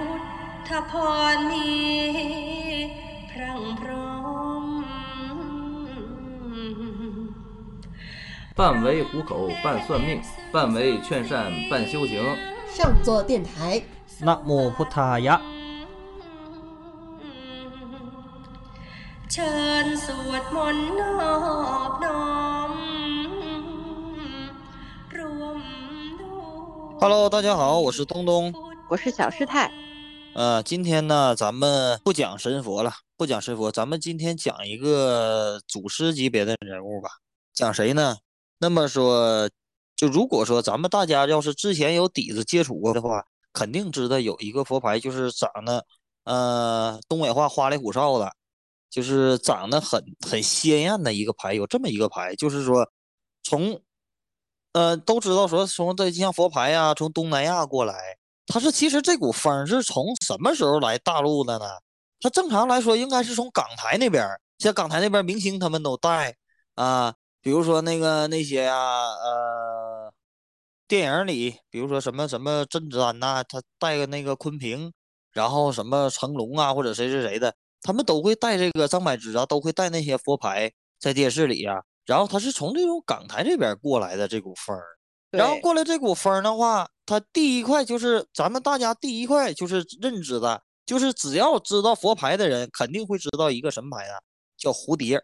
[0.06, 0.20] ุท
[0.68, 0.92] ธพ
[1.34, 1.68] รมี
[3.30, 4.10] พรั่งพร้อ
[4.62, 4.64] ม
[8.58, 10.10] 半为糊口，半算命，
[10.50, 11.32] 半为劝善，
[11.70, 12.14] 半修行。
[12.74, 13.82] 上座电台，
[14.26, 15.36] นะโมพุทธายะ
[19.30, 21.12] เชิญสวดมนต์นอ
[21.90, 22.24] บน้อ
[22.70, 22.72] ม
[25.16, 25.58] รวม
[26.20, 26.40] ด้ว
[26.96, 28.54] ย Hello，大家好，我是东东。
[28.88, 29.79] 我是小师太。
[30.33, 37.09] 呃，今天呢，咱们不讲神佛了，不讲神佛，咱们今天讲一个祖师级别的人物吧。
[37.53, 38.15] 讲谁呢？
[38.57, 39.49] 那么说，
[39.93, 45.85] 就如果说咱们大家要是之前有底子接触过的话，肯定知道有一个佛牌，就是长得，
[46.23, 48.31] 呃，东北话花里胡哨的，
[48.89, 51.53] 就是长得很很鲜艳的一个牌。
[51.53, 52.89] 有这么一个牌，就是说
[53.43, 53.81] 从，
[54.71, 58.17] 呃，都知道说从这像佛牌呀、从东南亚过来。
[58.47, 61.65] 它是其实这股风儿是从什么时候来大陆的呢？
[62.19, 66.35] 它正常来说应该是从港台那边儿，像港台那边儿明星他们都带
[66.75, 70.13] 啊，比如说那个那些呀、呃，
[70.87, 74.93] 电影里，比如说什么什么甄子丹呐、他带个那个昆平，
[75.31, 84.83] 然后什么成龙啊或者谁谁谁的，他们都会带这个张柏芝啊，都会带那些佛牌在电视里呀、然后他是从这种港台这边儿过来的这股风儿。
[85.31, 94.13] 然后过来这股风儿的话，它第一块就是咱们大家第一块就是认知的，就是只要知道佛牌的人，肯定会知道一个什么牌呢？
[94.57, 95.21] 叫蝴蝶。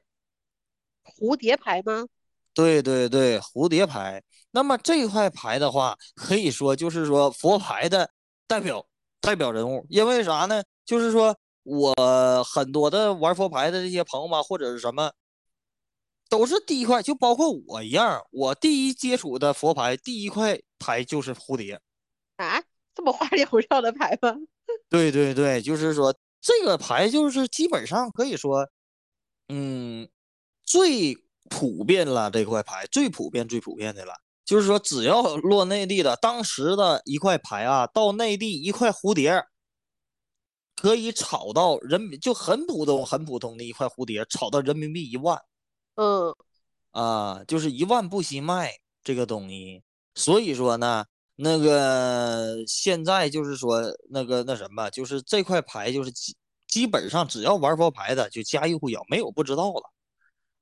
[1.05, 2.05] 蝴蝶牌吗？
[2.53, 4.21] 对对对，蝴蝶牌。
[4.51, 8.09] 那么这块牌的话，可以说就是说佛牌的
[8.45, 8.85] 代表
[9.21, 10.61] 代表人物，因为啥呢？
[10.85, 11.93] 就是说我
[12.43, 15.09] 很多的玩佛牌的这些朋友们，或者是什么，
[16.29, 21.79] 都是第一块，就包括我一样，我第一接触的佛牌第一块牌就是蝴蝶。
[22.37, 22.61] 啊，
[22.93, 24.35] 这么花里胡哨的牌吗？
[24.89, 28.69] 对对对，就是说这个牌就是基本上可以说，
[29.49, 30.07] 嗯，
[30.63, 31.15] 最
[31.49, 34.13] 普遍了这块牌，最普遍最普遍的了。
[34.45, 39.45] 就是说，只要落内地的，当时的一块牌啊，到内地一块蝴蝶，
[40.73, 45.41] 可以炒到人民就很普通很普通的一块蝴蝶，炒到人民币一万
[45.97, 46.35] 嗯，
[46.91, 48.71] 啊，就是一万不惜卖
[49.03, 49.83] 这个东西。
[50.13, 51.03] 所以说呢，
[51.35, 56.35] 那个现在就是说那个那什么，就是这块牌就是基
[56.67, 59.81] 基本上只要玩佛牌的就家喻户晓，没有不知道了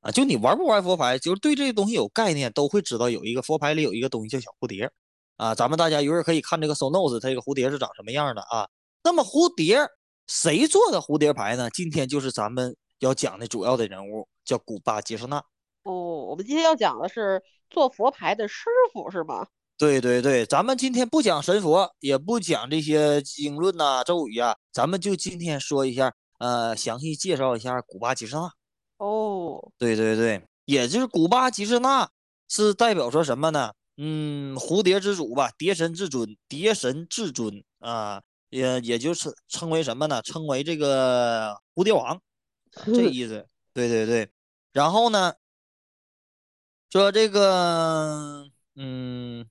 [0.02, 0.12] 啊。
[0.12, 4.90] 就你玩不玩佛牌，就是对这个东西有概念，都会知道有一个佛牌里有一个东西叫小蝴蝶
[5.36, 5.54] 啊。
[5.54, 8.68] 咱们大家一会儿可以看这个 so notes，它这个蝴蝶是长什么样的啊。
[9.04, 9.80] 那么蝴蝶
[10.28, 11.70] 谁做的蝴蝶牌呢？
[11.72, 15.44] 今天就是咱们要讲的主要的人物，叫古巴吉什纳。
[15.84, 15.92] 哦，
[16.26, 19.48] 我们今天要讲的是做佛牌的师傅是吗？
[19.78, 28.50] 对对对，咱们今天不讲神佛，也不讲这些经论呐、咒语啊，咱们就今天说一下，呃，详细介绍一下古巴吉士纳。
[28.98, 32.10] 哦，对对对，也就是古巴吉士纳
[32.48, 33.74] 是代表说什么呢？
[33.98, 40.22] 嗯，蝴蝶之主吧，蝶神至尊，蝶神至尊啊，也也就是称为什么呢？
[40.22, 42.22] 称为这个蝴蝶王，
[42.86, 43.46] 这意思。
[43.74, 44.30] 对对对，
[44.76, 45.34] 然后呢，
[46.92, 49.48] 说这个，嗯，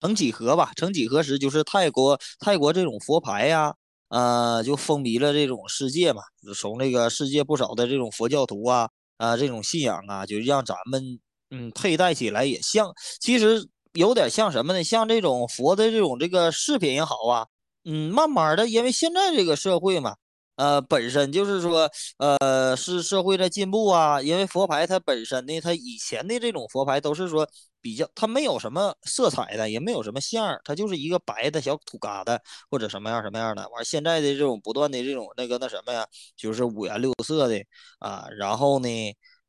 [0.00, 3.74] 曾几何吧，曾几何时，就是泰国泰国这种佛牌呀、
[4.08, 6.22] 呃，就风靡了这种世界嘛，
[6.56, 8.88] 从这个世界不少的这种佛教徒啊，
[9.18, 11.20] 啊、这种信仰啊，就让咱们
[11.50, 14.82] 嗯佩戴起来也像，其实有点像什么呢？
[14.82, 17.46] 像这种佛的这种这个饰品也好啊，
[17.84, 20.16] 嗯，慢慢的，因为现在这个社会嘛。
[20.56, 27.48] 呃，本身就是说，呃，是社会在进步啊，因为佛牌它本身呢，它以前的这种佛牌都是说
[27.80, 32.38] 比较，它没有什么色彩的，也没有什么像儿，它就是一个白的小土疙瘩
[32.70, 33.68] 或者什么样什么样的。
[33.70, 36.06] 完，现在的这种不断的这种那个那什么呀，
[36.36, 37.60] 就是五颜六色的
[37.98, 38.88] 啊，然后呢，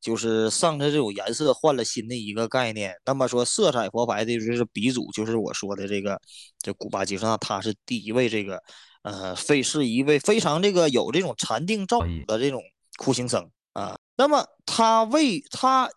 [0.00, 2.94] 就是上它这种颜色换了新的一个概念。
[3.04, 6.20] 那么说，色彩佛牌的就是鼻祖，就是我说的这个
[6.60, 8.60] 这古巴吉什纳，他是第一位这个。
[9.06, 12.60] 呃，非是一位非常这个有这种禅定造诣的这种
[12.98, 13.96] 苦行僧啊。
[14.16, 15.88] 那么他位他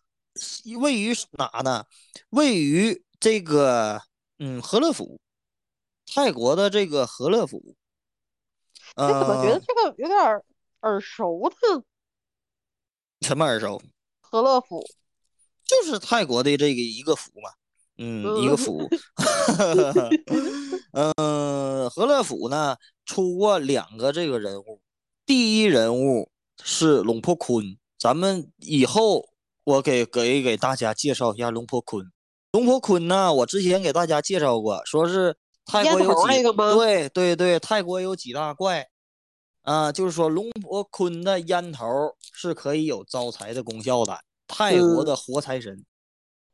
[0.79, 1.83] 位于哪呢？
[2.29, 3.99] 位于这个
[4.37, 5.19] 嗯和乐府，
[6.05, 7.75] 泰国的这个和乐府。
[8.95, 10.45] 你怎么觉得呃，这个有点儿
[10.81, 11.83] 耳熟的？
[13.21, 13.81] 什么耳熟？
[14.19, 14.85] 和乐府，
[15.65, 17.49] 就是泰国的这个一个府嘛，
[17.99, 18.89] 嗯，一个嗯府。
[21.17, 22.75] 嗯，和乐府呢
[23.05, 24.81] 出过两个这个人物，
[25.25, 26.31] 第一人物
[26.63, 29.29] 是龙婆坤，咱们以后
[29.63, 32.03] 我给给给大家介绍一下龙婆坤。
[32.53, 35.35] 龙婆坤呢，我之前给大家介绍过，说是
[35.65, 36.73] 泰国有几个吗？
[36.73, 38.87] 对对对，泰国有几大怪
[39.61, 41.85] 啊，就是说龙婆坤的烟头
[42.33, 45.85] 是可以有招财的功效的，泰国嗯的活财神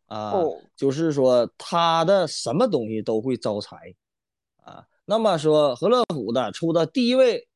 [0.07, 3.77] 啊，哦，就是说他的什么东西都会招财
[4.63, 4.85] 啊。
[5.05, 7.47] 那么说何乐府的出的第一位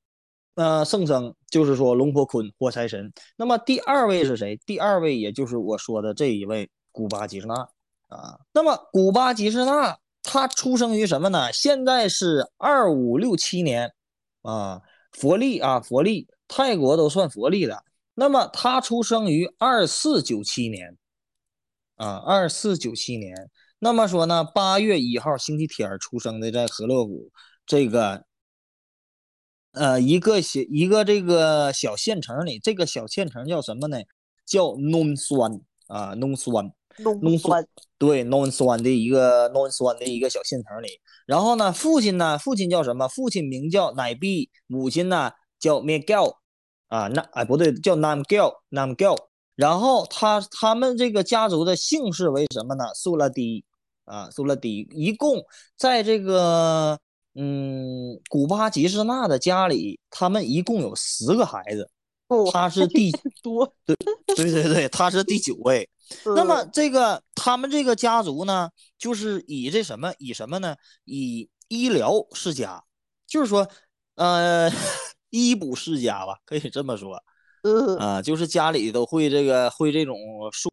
[0.55, 4.59] 呃圣僧就是说龙婆坤火财神，那么第二位是谁？
[4.65, 7.55] 第二位也就是我说的这一位古巴吉士纳
[8.07, 8.39] 啊。
[8.53, 11.51] 那么古巴吉士纳他出生于什么呢？
[11.53, 13.93] 现在是二五六七年
[14.41, 14.81] 啊，
[15.11, 17.83] 佛历啊，佛历，泰国都算佛历的。
[18.13, 20.97] 那么他出生于二四九七年
[21.99, 23.35] 啊，二四九七年。
[23.79, 27.29] 那么说呢，八月一号星期天出生的，在河洛谷
[27.65, 28.23] 这个
[29.73, 33.97] 呃一个小一个这个小县城里，这个小县城叫什么呢？
[34.45, 36.71] 叫农酸啊，农酸。
[37.01, 37.65] 弄弄酸，
[37.97, 40.99] 对，non 酸的一个 non 酸的一个小县城里。
[41.25, 43.07] 然后呢，父亲呢，父亲叫什么？
[43.07, 46.35] 父亲名叫乃毕，母亲呢叫 Miguel，
[46.87, 49.28] 啊，那哎不对，叫 Namgel，Namgel。
[49.59, 52.85] 然后他他们这个家族的姓氏为什么呢？
[52.95, 53.65] 苏拉迪
[54.05, 54.87] 啊，苏拉迪。
[54.91, 55.43] 一共
[55.75, 56.97] 在这个
[57.35, 61.89] 嗯古巴吉士纳的家里，他们一共有十个孩子，
[62.29, 63.11] 哦他是第
[63.43, 63.75] 多。
[63.85, 63.97] 对
[64.27, 65.89] 对对对，他是第九位。
[66.37, 70.73] 那么嗯这个他们这个家族呢，就是以这什么以什么呢？
[71.03, 72.81] 以医疗世家，
[73.27, 73.67] 就是说，
[74.15, 74.71] 呃，
[75.31, 77.21] 医补世家吧，可以这么说
[77.99, 80.17] 啊、就是家里都会这个会这种
[80.51, 80.69] 术。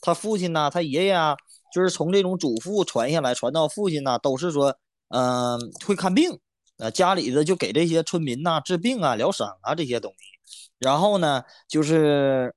[0.00, 1.36] 他父亲呐、他爷爷啊，
[1.74, 4.76] 就是从这种祖父传下来，传到父亲呐、都是说，
[5.08, 6.38] 嗯、会看病，
[6.78, 10.18] 呃，家里的就给这些村民呐、治病啊、疗伤啊这些东西。
[10.78, 12.54] 然后呢，就是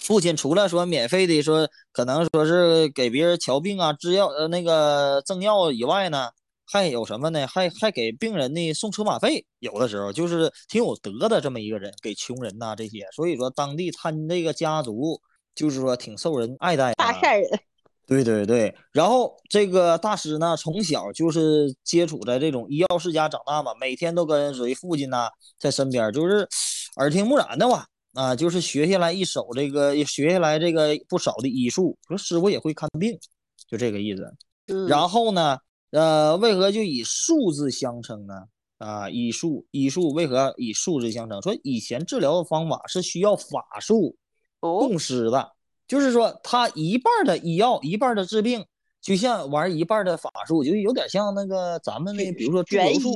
[0.00, 6.30] 父亲除了说免费的说，可能说是给别人瞧病啊、制药呃那个赠药以外呢，
[6.64, 7.46] 还有什么呢？
[7.46, 13.06] 还还给病人呢送车马费，有的时候就是挺有德的这么一个人，给穷人呐、这些。
[13.12, 15.20] 所以说当地他这个家族
[15.54, 16.94] 就是说挺受人爱戴的。
[16.94, 17.48] 大善人，
[18.06, 25.28] 对对对，然后这个大师呢，从小就是接触在这种医药世家长大嘛，每天都跟随父亲呐
[25.58, 26.46] 在身边，就是
[26.96, 33.18] 耳听目染的哇啊，就是学下来一手这个，学下来这个不少的医术，说师傅也会看病，
[33.68, 34.22] 就这个意思。
[34.66, 35.58] 嗯，然后呢，
[35.92, 38.34] 呃，为何就以数字相称呢？
[38.78, 41.40] 啊，医术医术为何以数字相称？
[41.40, 44.16] 说以前治疗的方法是需要法术
[44.58, 45.52] 哦，共施的，
[45.86, 48.64] 就是说他一半儿的医药，一半儿的治病，
[49.00, 53.14] 就像玩一半儿的法术，就有点像那个咱们那，比如说祝悬由术，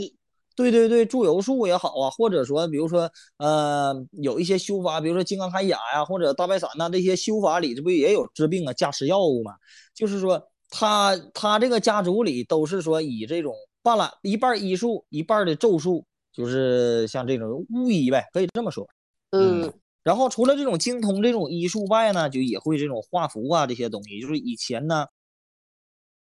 [0.55, 9.53] 对对对，祝由术也好啊，或者说比如说呃有一些修法，比如说金刚铠甲呀，或者大白伞呐，这些修法里这不也有治病啊、加持药物嘛？
[9.95, 10.41] 就是说
[10.71, 18.89] 他他这个家族里都是说以这种半拉一半医术，一半的咒术，就是像这种巫医呗，可以这么说。
[19.33, 19.73] 嗯
[20.03, 24.21] 然后除了这种精通这种医术外呢，就也会这种画符啊这些东西。
[24.21, 25.07] 就是以前呢，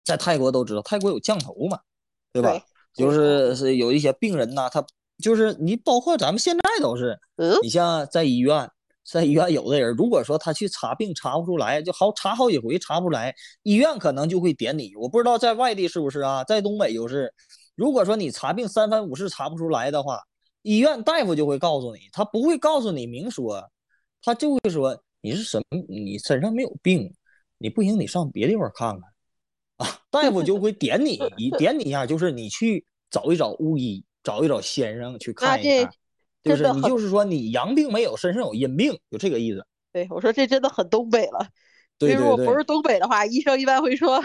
[0.03, 1.79] 在泰国都知道，泰国有降头嘛，
[2.31, 2.51] 对吧？
[2.51, 2.61] 对
[2.93, 4.85] 就是是有一些病人呐，他
[5.17, 8.69] 就是你，包括咱们现在都是，嗯你像在医院，
[9.03, 14.95] 在医院有的人，如果说他去查病查不出来，就好查好几回查不出来，医院可能就会点你。
[14.95, 17.33] 我不知道在外地是不是啊，在东北就是，
[17.75, 20.21] 如果说你查病三番五次查不出来的话，
[20.61, 23.69] 医院大夫就会告诉你，他不会告诉你明说，
[24.21, 27.13] 他就会说你是什么，你身上没有病，
[27.57, 29.01] 你不行，你上别地方看看
[29.85, 29.99] 啊。
[30.09, 35.93] 大夫就会点你 一点你一下，就是你去找一找巫医，找一找先生去看一这看，
[36.43, 39.65] 就是真的你就是说你阳病没有，身上有阴病，就这个意思。
[39.91, 41.47] 对，我说这真的很东北了。
[41.99, 44.23] 对因为如果对对不是东北的话，医生一般会说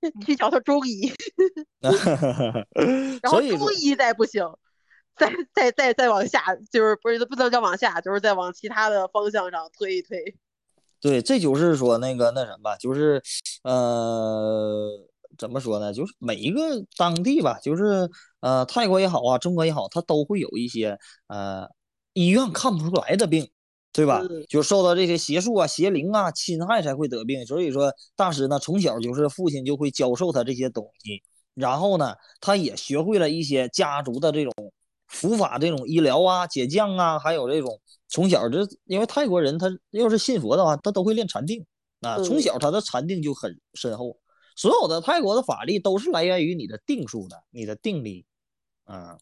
[0.00, 1.10] 你 去找他中医，
[1.80, 4.44] 然后所以中医再不行，
[5.16, 10.36] 再再再再往下，就是不是不能叫往下，就是再往其他的方向上推一推。
[11.00, 13.22] 对，这就是说那个那什么，就是
[13.64, 14.90] 呃，
[15.38, 15.92] 怎么说呢？
[15.92, 16.60] 就是每一个
[16.96, 18.08] 当地吧，就是
[18.40, 21.68] 呃，泰国也好啊，中国也好，它都会有一些呃
[22.12, 23.48] 医院看不出来的病，
[23.92, 24.22] 对吧？
[24.28, 27.44] 嗯就受到这些邪术啊、邪灵啊侵害才会得病。
[27.46, 31.22] 所以说，大师呢从小就是父亲就会教授他这些东西，
[31.54, 34.52] 然后呢，他也学会了一些家族的这种
[35.08, 41.64] 伏法、这种医疗啊、解降啊，还有这种从小这因为泰国人他要是信佛的话，他都会练禅定
[42.00, 44.16] 啊，从嗯小他的禅定就很深厚。
[44.56, 48.24] 所有的泰国的法力都是来源于你的定数的，你的定力，
[48.84, 49.18] 啊。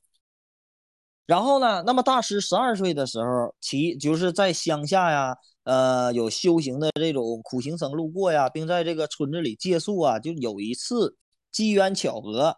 [1.27, 11.17] 然后呢，那么大师十二岁的时候，其就是在乡下呀，呃，有修行的这种苦行僧路过呀，并在这个村子里借宿啊，就有一次
[11.51, 12.55] 机缘巧合，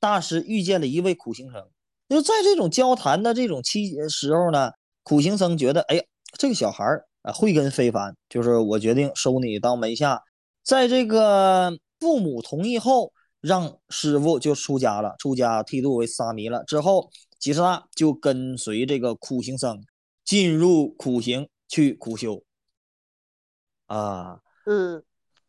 [0.00, 1.62] 大师遇见了一位苦行僧。
[2.08, 4.70] 就在这种交谈的这种期时候呢，
[5.02, 6.02] 苦行僧觉得，哎呀，
[6.38, 10.22] 这个小孩儿啊慧根非凡，就是我决定收你当门下。
[10.62, 16.64] 在这个父母同意后，让师傅就出家了，出家剃度为沙弥了。
[16.64, 19.82] 之后，吉斯那就跟随这个苦行僧
[20.24, 22.42] 进入苦行去苦修。
[23.86, 25.02] 啊，嗯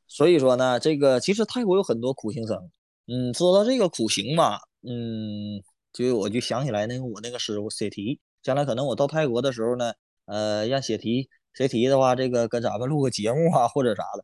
[0.07, 2.69] 所以说呢，这个其实泰国有很多苦行僧。
[3.07, 5.61] 嗯，说到这个苦行嘛，嗯，
[5.91, 9.93] 就我就想起来那个我那个师傅写题，将来可能我到泰国的时候呢，
[10.25, 14.23] 呃，让写题写题的话，这个跟咱们录个节目啊或者啥的，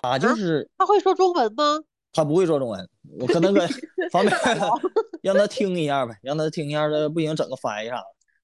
[0.00, 1.78] 他就是他会说中文吗？
[2.12, 3.68] 他不会说中文，我可能跟
[4.12, 4.36] 方便
[5.22, 7.96] 让他听一下呗，让他听一下，这不行整个翻译啥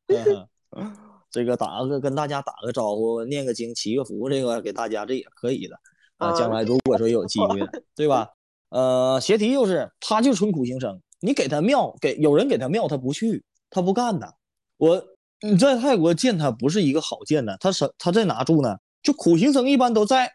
[0.07, 0.49] 的。
[0.77, 0.97] 嗯，
[1.31, 5.77] 这个打个跟大家打个招呼，念个经，祈个福，这个给大家这也可以的
[6.17, 6.33] 啊。
[6.33, 7.61] 将来如果说有机会，
[7.95, 8.29] 对吧？
[8.71, 14.35] 呃，邪题就是他就纯苦行僧，你给他庙，给有人给他庙，他不去，他不干的。
[14.77, 15.03] 我
[15.41, 18.77] 你在泰国见他不是一个好见的，他什他在哪住呢？
[19.03, 20.31] 就苦行僧一般都在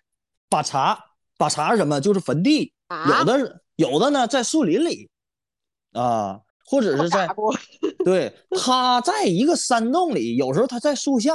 [0.50, 1.00] 把茶，
[1.38, 2.00] 把茶是什么？
[2.02, 2.74] 就是坟地。
[2.88, 5.10] 啊有的有的呢，在树林里，
[5.94, 7.28] 啊，或者是在
[8.06, 11.34] 对，他在一个山洞里，有时候他在树下，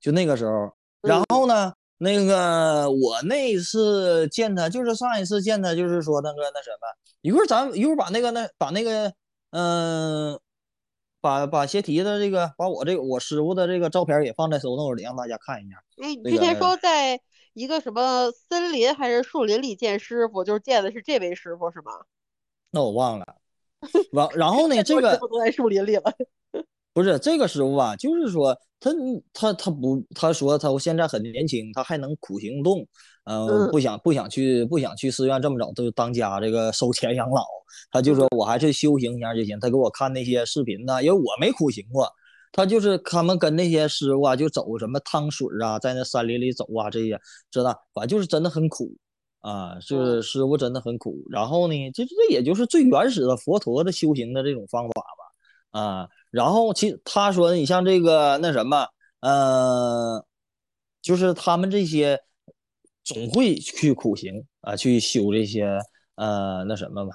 [0.00, 0.72] 就那个时候。
[1.02, 6.88] 然后呢，那个我那次见他，就是上一次见他，就是说那个那什么，
[7.20, 9.12] 一会儿咱一会儿把那个那把那个
[9.50, 10.40] 嗯、
[11.20, 15.76] 把把鞋提的这个，把我这个我师傅的这个照片也放在 show note 里，让大家看一下。
[16.02, 17.20] 哎，你那之前个说在
[17.54, 21.92] 一个什么森林还是树林里见师傅，就是见的是这位师傅是吗？
[22.70, 23.24] 那我忘了。
[24.12, 26.02] 然，然后呢，这个傅都在树林里了。
[26.92, 27.96] 不是这个师傅啊？
[27.96, 28.90] 就是说他
[29.32, 32.86] 他他不，他说他现在很年轻，他还能苦行动，
[33.24, 37.44] 嗯、嗯不想不想去不想去寺院这么早就当家这个收钱养老，
[37.90, 39.58] 他就说我还是修行一下就行。
[39.58, 42.08] 他给我看那些视频呢，因为我没苦行过，
[42.56, 47.20] 他就是他们跟那些师傅啊，就走什么汤水啊，在那山林里走啊，这些
[47.50, 48.94] 知道，反正就是真的很苦
[49.40, 51.20] 啊，就是师傅真的很苦。
[51.30, 55.02] 然后呢，这这也就是最原始的佛陀的修行的这种方法
[55.72, 56.08] 吧，啊。
[56.30, 58.86] 然后其他说你像这个那什么，
[59.20, 60.24] 呃，
[61.02, 62.20] 就是他们这些
[63.02, 65.80] 总会去苦行啊，去修这些
[66.14, 67.12] 呃那什么吧。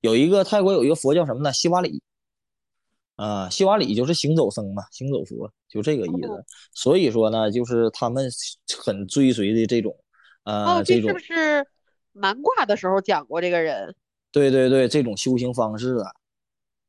[0.00, 1.52] 有一个泰国有一个佛叫什么呢？
[1.52, 2.02] 西瓦里
[3.16, 6.44] 啊，西瓦里就是行走僧嘛，行走佛就这个意思哦。
[6.74, 8.28] 所以说呢，就是他们
[8.84, 9.94] 很追随的这种
[10.44, 11.66] 呃哦，这这种是不是
[12.12, 13.94] 蛮卦的时候讲过这个人？
[14.32, 15.96] 对对对，这种修行方式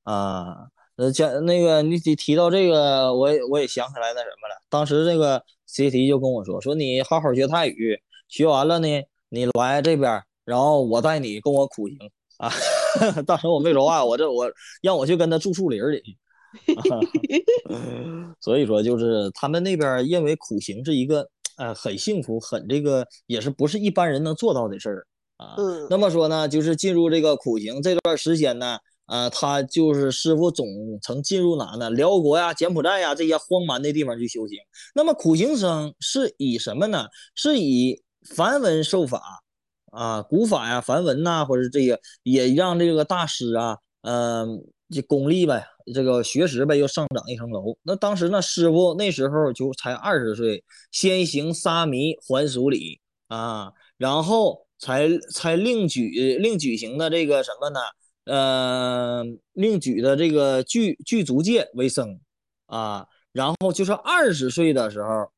[0.05, 4.61] 啊，啊，呃，讲那个你提提到这个，我也我也想起来那什么了。
[4.69, 8.87] 当时这个 CT 就跟我说，说你好好学泰语，学完了呢，
[9.29, 11.97] 你来这边，然后我带你跟我苦行
[12.37, 12.49] 啊。
[13.25, 16.17] 当时我没说话，我这我让我去跟他住树林儿里去。
[18.39, 25.07] 所以说，就是他们那边认为苦行是一个呃很幸福、很这个也是不是一般人能做到的事儿
[25.37, 25.55] 啊。
[25.57, 30.67] 嗯那么说呢，就是进入这个苦行这段时间呢，呃，他就是师傅总
[31.01, 31.89] 曾进入哪呢？
[31.89, 34.57] 辽国呀、柬埔寨呀这些荒蛮的地方去修行。
[34.93, 37.07] 那么苦行僧是以什么呢？
[37.33, 38.03] 是以
[38.35, 39.42] 梵文受法
[39.93, 44.59] 啊，古法呀、梵文呐、或者这个也让这个大师啊，嗯、
[44.89, 47.77] 这功力呗，这个学识呗又上涨一层楼。
[47.83, 57.79] 那当时呢，师傅那时候就才二十岁，先行沙弥还俗礼啊，然后才才另举另举行的这个什么呢？
[58.25, 59.23] 呃，
[59.53, 62.19] 另举的这个具具足戒为僧
[62.65, 65.29] 啊，然后就是二十岁的时候，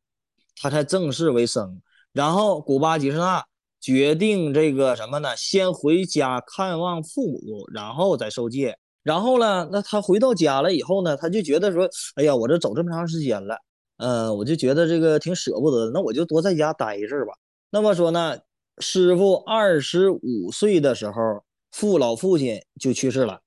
[0.62, 1.82] 他才正式为僧。
[2.14, 3.44] 然后古巴吉士纳
[3.86, 5.38] 决定这个什么呢？
[5.38, 8.76] 先回家看望父母，然后再受戒。
[9.04, 13.56] 然后呢，那他回到家了以后呢，他就觉得说，哎呀，我这走这么长时间了，
[13.98, 17.34] 呃，我就觉得这个挺舍不得的，那我就多在家待一阵儿吧。
[17.70, 18.40] 那么说呢，
[18.80, 23.40] 师傅二十五岁的时候，父老父亲就去世了，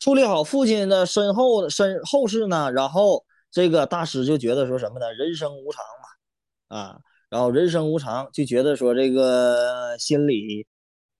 [0.00, 5.12] 处理好父亲的身后身后事呢，然后这个大师就觉得说什么呢？
[5.12, 6.98] 人生无常嘛，啊，
[7.30, 10.66] 然后人生无常，就觉得说这个心里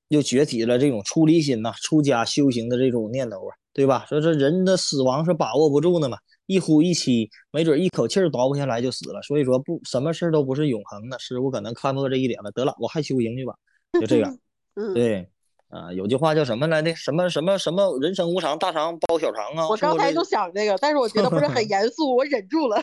[0.09, 4.05] 又崛起了这种出离心呐、出家修行的这种念头啊，对吧？
[4.09, 9.21] 说这人的死亡是把握不住的嘛，一呼一吸，没准一口气儿倒不下来就死了。
[9.23, 11.19] 所以说不，什么事儿都不是永恒的。
[11.19, 13.55] 师傅可能看破这一点了，得了，我还修行去吧，
[14.01, 14.39] 就这样。
[14.77, 15.29] 嗯，对，
[15.75, 16.95] 啊，有句话叫什么来着？
[16.95, 19.69] 什么什么什么人生无常，大肠包小肠啊！
[19.69, 22.81] 我刚才就想这个，但是我觉得不是很 严肃，我忍住了。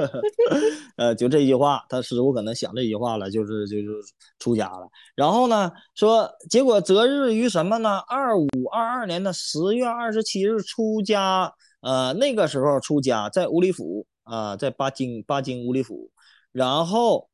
[0.96, 3.86] 呃，就这句话，他师傅可能想这句话了，就是就是
[4.38, 4.88] 出家了。
[5.14, 7.98] 然后呢，说结果择日于什么呢？
[8.08, 11.52] 二五二二年的十月二十七日出家。
[11.82, 16.10] 呃，那个时候出家在乌里府啊，在巴金巴金乌里府。
[16.52, 17.28] 然后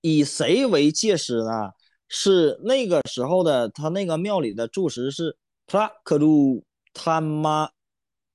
[0.00, 1.70] 以谁为戒师呢？
[2.16, 7.66] 是那个时候的他那个庙里的住持是普拉克鲁他妈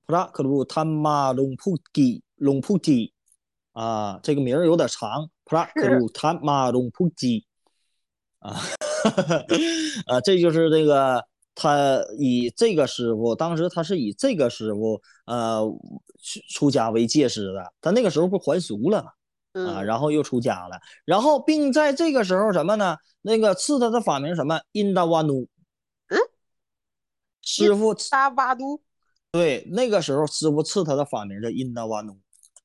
[0.04, 3.10] 普拉克鲁他妈隆普基隆普基
[3.72, 7.46] 啊，这个名儿有点长， 普拉克鲁他妈隆普基
[8.40, 8.60] 啊，
[10.06, 11.24] 啊，这就是那个。
[11.52, 15.60] 他以这个师傅，当时他是以这个师傅，呃，
[16.22, 17.72] 出出家为戒师的。
[17.82, 19.04] 他那个时候不还俗了
[19.52, 22.96] 啊，然后又出家了，然后并在这个时候什么呢？
[23.22, 24.60] 那个赐他的法名什么？
[24.72, 25.48] 印达瓦努。
[26.08, 26.18] 嗯，
[27.42, 27.94] 师傅。
[28.10, 28.80] 达瓦努。
[29.32, 32.18] 对，那个时候师傅赐他的法名叫印达瓦努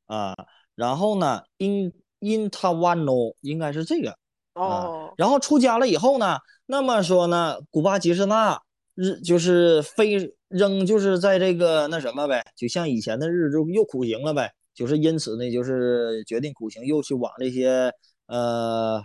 [0.06, 0.36] 啊。
[0.75, 4.18] 然后呢，印印他瓦努应该是这个
[4.54, 5.13] 哦。
[5.18, 8.62] 然后出家了以后呢，那么说呢，古巴吉士那。
[8.98, 17.94] 日就是非仍，就是在这个那什么呗，就像以前的日就又苦行了呗，就是因此呢，就是决定苦行，又去往这些
[18.27, 19.01] 呃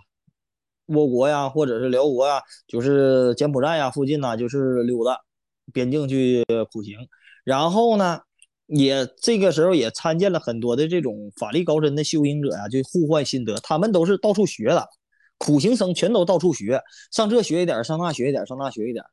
[0.88, 5.16] 倭国呀，或者是辽国呀，就是柬埔寨呀附近呢，就是溜达
[5.72, 6.98] 边境去苦行。
[7.44, 8.20] 然后呢，
[8.66, 14.88] 也这个时候也参见了很多的这种法力高深的修行者呀，就互换心得，他们都是到处学的，
[15.38, 19.04] 苦行僧全都到处学，上这学一点，上那学一点，上那学一点。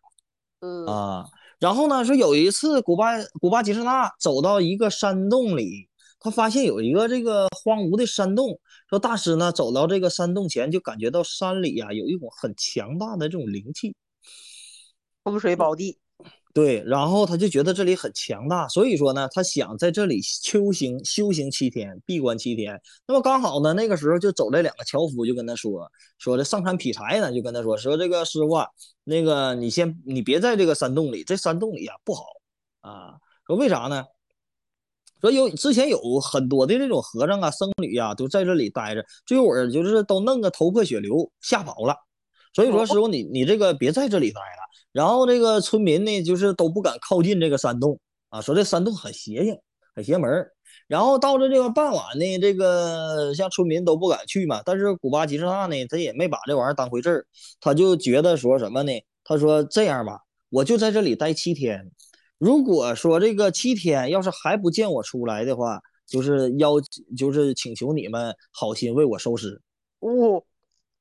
[0.60, 1.26] 嗯啊，
[1.60, 5.87] 然后呢，说有一次古巴古巴吉士纳走到一个山洞里，
[6.20, 8.60] 他发现有一个这个荒芜的山洞。
[8.90, 13.96] 说大师呢走到这个山洞前，就感觉到山里呀有一种很强大的这种灵气，
[15.24, 15.98] 风水宝地。
[16.54, 22.82] 对，然后他就觉得这里很强大，所以说呢，他想在这里修行修行七天，闭关七天。
[23.08, 28.68] 那么刚好呢，那个时候就走来两个樵夫，就跟他说说这上山劈柴呢，就跟他说说这个师傅，啊，
[29.04, 32.24] 那个你先你别在这个山洞里，这山洞里啊不好
[32.82, 33.20] 啊。
[33.46, 34.04] 说为啥呢？
[35.22, 41.96] 说有之前有很多的这种和尚啊、僧侣啊，都在这里待着，最后就是都弄个头破血流，吓跑了。
[42.54, 44.68] 所以说师傅，你你这个别在这里待了。
[44.92, 48.00] 然后这个村民呢，就是都不敢靠近这个山洞
[48.30, 49.56] 啊，说这山洞很邪性，
[49.96, 50.30] 很邪门
[50.88, 54.62] 然后到了这个傍晚呢，这个像村民都不敢去嘛。
[54.66, 57.26] 但是古巴吉士纳呢，他也没把这玩意儿当回事儿，
[57.60, 58.92] 他就觉得说什么呢？
[59.24, 61.92] 他说这样吧，我就在这里待七天。
[62.38, 66.74] 如果说这个七天要是还不见我出来的话，就是要
[67.18, 69.62] 就是请求你们好心为我收尸。
[70.00, 70.44] 哦，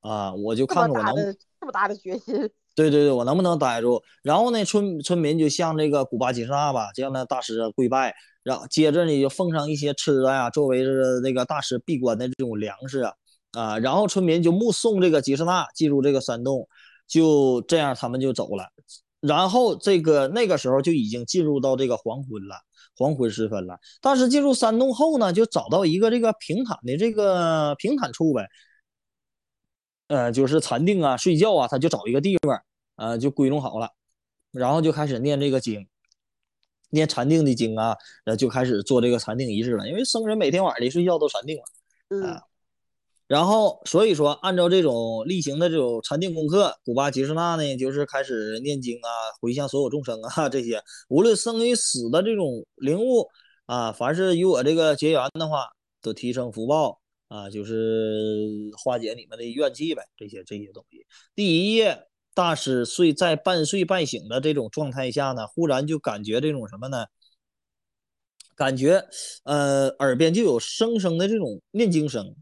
[0.00, 1.14] 啊，我就看看我能
[1.60, 2.34] 这么大的决心。
[2.74, 4.02] 对对对，我能不能待住？
[4.22, 13.12] 然后呢，村村民就向这个古巴吉士纳吧，向那大师跪拜，然后接着呢就奉上一些吃的呀，作为是那个大师闭关的这种粮食啊
[13.52, 13.78] 啊。
[13.78, 16.68] 然后村民就目送这个吉士纳进入这个山洞，
[17.06, 18.64] 就这样他们就走了。
[19.26, 22.56] 然后这个那个时候就已经进入到这个黄昏了，
[22.96, 23.78] 黄昏时分了。
[24.00, 28.46] 但是进入山洞后呢，就找到一个这个平坦的这个平坦处呗。
[30.08, 32.62] 呃，就是禅定啊，睡觉啊，他就找一个地方，
[32.94, 33.90] 呃，就归拢好了，
[34.52, 35.84] 然后就开始念这个经，
[36.90, 39.88] 念禅定的经啊，呃，就开始做这个禅定仪式了。
[39.88, 41.58] 因为僧人每天晚上一睡觉都禅定
[42.08, 42.42] 了，啊，
[43.26, 49.08] 然后所以说按照这种例行的这种禅定功课，古巴吉士那呢，就是开始念经啊，
[49.40, 53.28] 回向所有众生啊，这些无论生与死的这种灵物
[53.66, 55.66] 啊，凡是与我这个结缘的话，
[56.02, 57.00] 都提升福报。
[57.28, 61.04] 啊，就是 化解你们的怨气呗，这些这些东西。
[61.34, 67.06] 第一页，大师睡在半睡半醒的这种状态下呢，忽然就感觉这种什么呢？
[68.54, 69.04] 感觉
[69.42, 72.36] 呃耳边就有声声的这种念经声。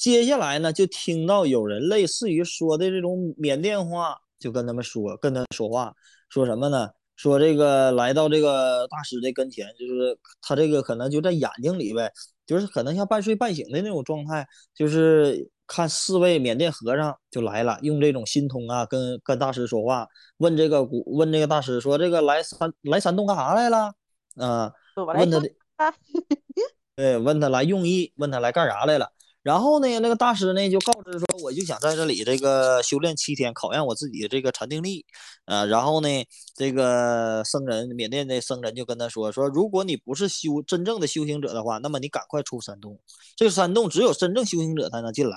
[0.00, 5.92] 接下来呢，就听到有人类似于说的这种缅甸话，就跟他们说，跟他说话，
[6.30, 6.88] 说什么呢？
[7.16, 12.10] 说这个来到这个大师的跟前，就是他这个可能就在眼睛里呗。
[12.46, 20.08] 就是可能像半睡半醒的那种状态，就是看四位缅甸和尚就来了，用这种心通啊，跟跟大师说话，
[20.38, 23.92] 问这个古问这个大师说这个来山来山洞干啥来了？
[24.36, 25.50] 啊，问他的，
[26.96, 29.12] 对，问他来用意，问他来干啥来了？
[29.42, 35.04] 然后呢，那个大师呢就告知说，我就想在这里这个修炼七天，考验我自己的这个禅定力。
[35.46, 36.08] 呃，然后呢，
[36.54, 42.98] 这个僧人，缅甸的僧人就跟他说说，如果你不是修真正的修行者的话，那么你赶快出山洞。
[43.36, 45.36] 这个山洞只有真正修行者才能进来。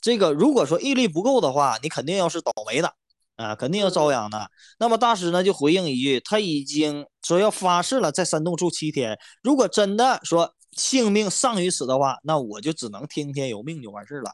[0.00, 2.92] 这个如果说毅力不够的话，你肯定要是倒霉的。
[3.36, 4.50] 啊，肯定要遭殃的。
[4.80, 9.16] 那么大师呢就回应一句，他已经说要发誓了，在山洞住七天。
[9.44, 14.30] 如果真的说性命丧于此的话，那我就只能听天由命就完事了。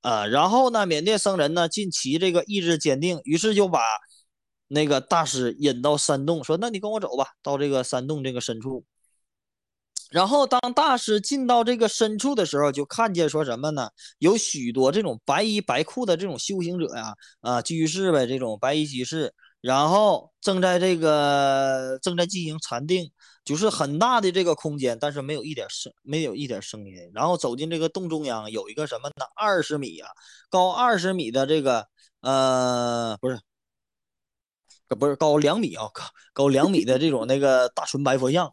[0.00, 3.80] 啊，然后呢，缅甸僧人呢尽其这个意志坚定，于是就把
[4.68, 8.84] 那个大师引到山洞，说：“那你跟我走吧，到这个山洞这个深处。”
[10.10, 13.88] 然后当大师进到这个深处的时候，就看见说什么呢？
[14.18, 23.10] 有许多这种白衣白裤的这种修行者呀，啊，居士呗，这种白衣居士，然后正在这个正在进行禅定，
[23.44, 26.94] 就是很大的这个空间，但是没有一点声，没有一点声音。
[27.12, 29.26] 然后走进这个洞中央，有一个什么呢？
[29.36, 30.08] 二十米啊，
[30.50, 31.86] 高二十米的这个
[32.20, 33.38] 呃，不是，
[34.98, 38.52] 不是高两米啊，高高两米的这种那个大纯白佛像。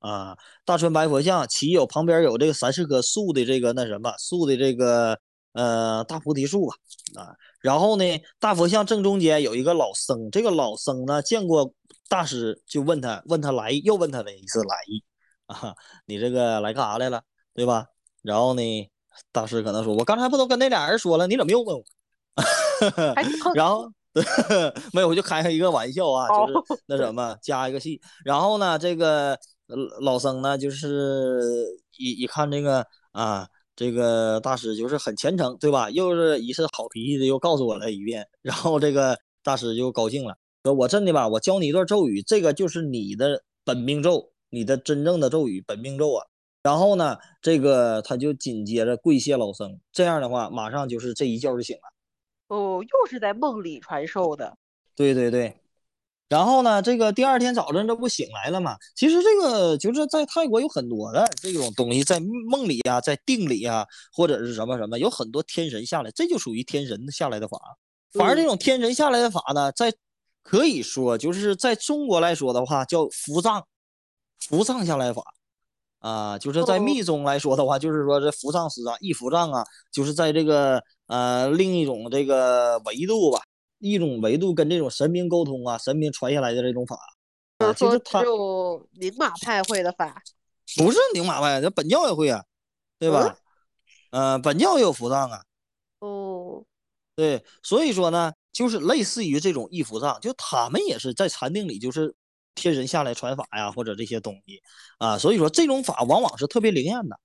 [0.00, 5.20] 啊，大纯白佛像，其有旁边有这个三四棵树的这个那什么树的这个
[5.52, 6.76] 呃大菩提树啊
[7.16, 8.04] 啊，然后呢，
[8.38, 11.74] 大佛像正中间有一个老僧，这个老僧呢见过
[12.10, 15.02] 大师，就问他问他来意又问他了一次来意
[15.46, 17.22] 啊，你这个来干啥来了，
[17.54, 17.86] 对吧？
[18.22, 18.90] 然后呢，
[19.32, 21.84] 大师可能说，我刚才不都跟那俩人说了，你怎么又问我？
[23.54, 23.90] 然后。
[24.92, 29.38] 没有，我就开一个玩笑啊，就是那什么加一个戏，然后呢，这个。
[30.00, 31.40] 老僧呢，就是
[31.96, 33.46] 一一看这个啊，
[33.76, 35.88] 这个大师就是很虔诚，对吧？
[35.90, 46.26] 又是一次好脾气的，又告诉我了一遍，然后这个大师就高兴了，说我真的吧，我教你一段咒语，这个就是你的本命咒，你的真正的咒语本命咒啊。
[46.62, 51.82] 然后呢，这个他就紧接着跪谢老僧，这样的话，马上就是这一觉就醒了。
[52.54, 54.54] 哦，又是在梦里传授的。
[54.94, 55.56] 对对对。
[56.28, 58.76] 然后呢，这个第二天早晨这不醒来了嘛？
[58.94, 67.58] 其实这个就是在泰国有很多的这种东西，在梦里啊，在定里啊，或者是什么什么，有很多天神下来，这就属于天神下来的法。
[68.12, 69.92] 反而这种天神下来的法呢，在
[70.42, 73.66] 可以说就是在中国来说的话，叫扶藏，
[74.38, 75.22] 扶藏下来法
[75.98, 83.40] 啊，就是在密宗来说的话，就是说这扶藏师啊，一伏藏啊，就是在这个呃另一种这个维度吧。
[83.82, 86.98] 一种维度跟这种神明沟通啊，神明传下来的这种法，
[87.56, 90.22] 啊，其实他有宁玛派会的法，
[90.76, 92.44] 不是宁玛派，这本教也会啊，
[92.98, 93.34] 对吧？
[94.10, 95.42] 嗯，本教也有扶藏啊。
[96.00, 96.62] 哦，
[97.16, 102.14] 对，所以说呢，就是类似于这种一伏藏，就他们也是在禅定里，就是
[102.54, 104.60] 天神下来传法呀，或者这些东西
[104.98, 107.18] 啊，所以说这种法往往是特别灵验的。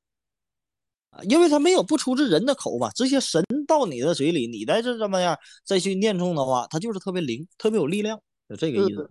[1.29, 9.09] 因为他没有不出自人的口嘛，这些神到你的嘴里，你在这这么样再去念诵的话，它就是特别灵，特别有力量，就这个意思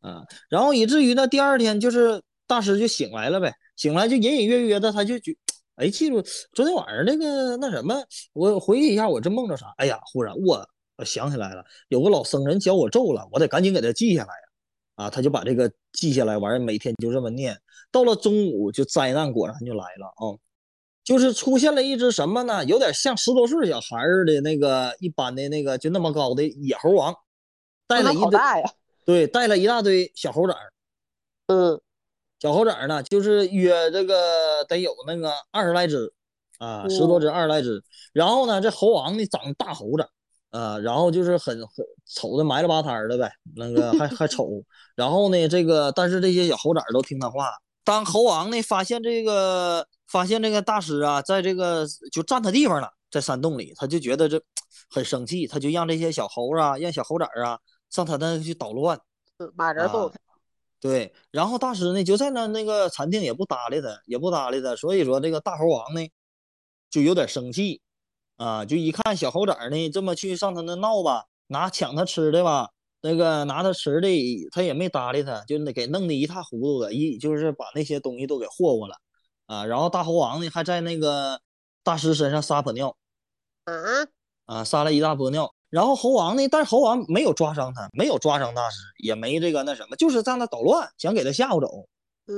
[0.00, 0.22] 啊。
[0.50, 5.34] 然后以至于呢，第二天就是大师就醒来了呗，醒来就隐隐约约的他就觉，
[5.76, 9.72] 哎，记住昨天晚上那个那什么，我回忆一下我这梦着啥？
[9.78, 14.40] 哎呀，忽然我我想起来了，有个老僧人教我咒了，我得赶紧给他记下来呀。
[14.96, 17.60] 啊，他就把这个记下来，完了每天就这么念，
[17.92, 20.32] 到了中午就灾难果然就来了啊。
[21.04, 22.64] 就是出现了一只什么呢？
[22.64, 27.14] 有点像十多岁小孩儿的那个一般的那个就那么高的野猴王，
[27.86, 28.40] 带了一堆，
[29.04, 30.72] 对，带了一大堆小猴崽儿。
[31.48, 31.78] 嗯，
[32.40, 36.12] 小猴崽儿呢，就是约这个得有那个二十来只
[36.58, 37.84] 啊，十多只，二十来只。
[38.14, 40.08] 然后呢，这猴王呢长大猴子
[40.50, 44.48] 啊，然后就是很很丑的埋了吧摊的呗，那个还还丑。
[44.94, 47.50] 然后呢，这个但是这些小猴崽儿都听他话。
[47.84, 49.86] 当猴王呢发现这个。
[50.08, 54.40] 发现这个大师啊，在这个就占他地方了，在山洞里，他就觉得这
[54.88, 57.58] 很生气，他就让这些小猴啊，让小猴崽啊
[57.90, 58.96] 上他那去捣乱，
[59.56, 60.16] 把人揍他。
[60.80, 66.08] 对，然后大师呢就在那那个禅定也不搭理他，也不搭理他，所以说这个大猴王呢
[66.88, 67.80] 就有点生气
[68.36, 72.70] 啊，就一看小猴崽儿呢这么去上他那闹吧，拿抢他吃的吧，
[73.00, 74.08] 那个拿他吃的
[74.50, 78.96] 他也没搭理他，就那给弄得一塌糊涂的，一就是把那些东西都给霍霍了。
[79.46, 81.40] 啊，然后大猴王呢，还在那个
[81.84, 82.96] 大师身上撒泼尿，
[83.64, 83.72] 啊
[84.46, 85.54] 啊，撒了一大泼尿。
[85.70, 91.86] 然后猴王呢，但是猴王没有抓伤他，没有抓伤大师，也没这个那什么，就是在那捣乱，想给他吓唬走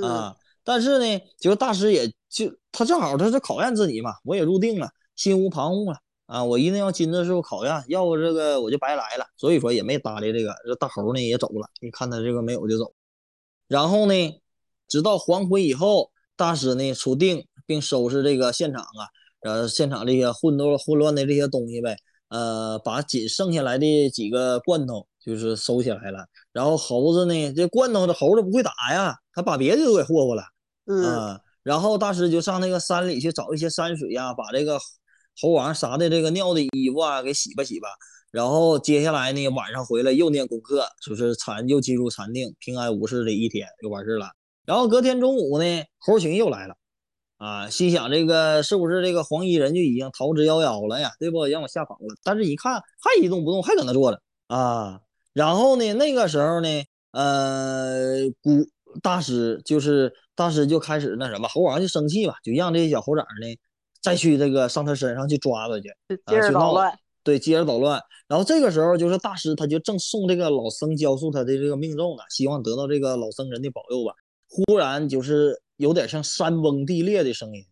[0.06, 0.36] 啊。
[0.64, 9.26] 但是呢，就大师也就他正好他是考验自己嘛，我也入定了，心无旁骛了啊，我一定要经得住考验，要不这个我就白来了。
[9.36, 11.68] 所以说也没搭理这个这大猴呢，也走了。
[11.82, 12.94] 你看他这个没有就走。
[13.66, 14.40] 然后呢，
[14.88, 16.10] 直到黄昏以后。
[16.38, 21.96] 大师呢出定，并收拾这个现场啊，呃，现场这些混乱混乱的这些东西呗，
[22.28, 26.28] 呃，把仅剩下来的几个罐头就是收起来了。
[26.52, 30.44] 然后猴子呢，这罐头这猴子不会打呀，他把别的都给霍霍了，
[30.86, 31.40] 嗯。
[31.64, 34.78] 然后大师就上那个山里去找一些山水呀，把这个
[35.40, 37.88] 猴王啥的这个尿的衣服啊给洗吧洗吧。
[38.30, 44.28] 然后接下来呢，晚上回来又念功课，就是禅又进入禅定，平安无事的一天就完事了。
[44.66, 46.76] 然后隔天中午呢，猴群又来了，
[47.38, 51.10] 啊，心想这个是不是这个黄衣人就已经逃之夭夭了呀？
[51.18, 51.46] 对不？
[51.46, 52.14] 让我下访了。
[52.22, 55.00] 但是一看还一动不动，还搁那坐着啊。
[55.32, 56.68] 然后呢，那个时候呢，
[57.12, 58.68] 呃，古
[59.00, 63.56] 大师就是大师就开始那什么，猴王就生气吧，就让这些小猴崽呢
[64.08, 65.88] 再去这个上他身上去抓他去，
[66.26, 66.98] 接着捣乱。
[67.22, 68.02] 对，接着捣乱。
[68.26, 74.14] 然后这个时候，就是大师他就正送这个老僧教授他的这个命咒呢，希望得到这个老僧人的保佑吧。
[74.48, 77.62] 忽然就是有点像山崩地裂的声音，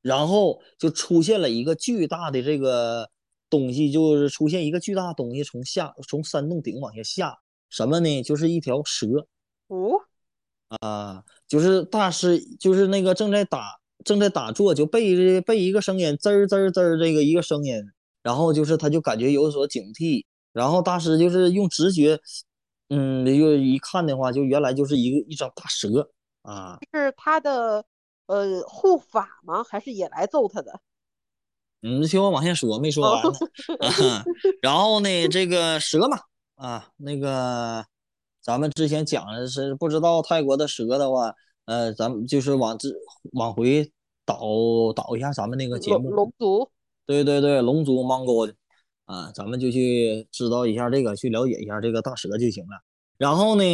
[0.00, 3.08] 然后就出现了一个巨大的这个
[3.48, 7.38] 东西，就是出现一个巨大的东西从下从山洞顶往下下，
[7.70, 8.22] 什么呢？
[8.22, 9.06] 就是一条蛇。
[9.68, 9.92] 哦，
[10.80, 17.82] 啊，就是大师就是那个正在打正在打坐，就被被一个声音滋儿滋儿滋儿这个一个声音。
[18.22, 20.24] 然后就是，他就感觉有所警惕。
[20.52, 22.20] 然后大师就是用直觉，
[22.88, 26.10] 嗯，就一看的话，就原来就是一个一张大蛇
[26.42, 26.78] 啊。
[26.92, 27.84] 是他的
[28.26, 29.64] 呃护法吗？
[29.64, 30.80] 还是也来揍他的？
[31.82, 33.32] 嗯，听我往下说，没说完呢。
[34.62, 36.20] 然后呢，这个蛇嘛，
[36.54, 37.84] 啊，那个
[38.40, 42.88] 咱们之前讲的是不知道泰国的蛇的话，呃，咱们就是往这
[43.32, 43.90] 往回
[44.24, 44.36] 倒
[44.94, 46.10] 倒一下咱们那个节目。
[46.10, 46.68] 龙族。
[47.04, 48.54] 对对对，龙族芒果的
[49.04, 52.80] 啊，咱们就去知道一下这个，去了解一下这个大蛇就行了。
[53.18, 53.64] 然后呢，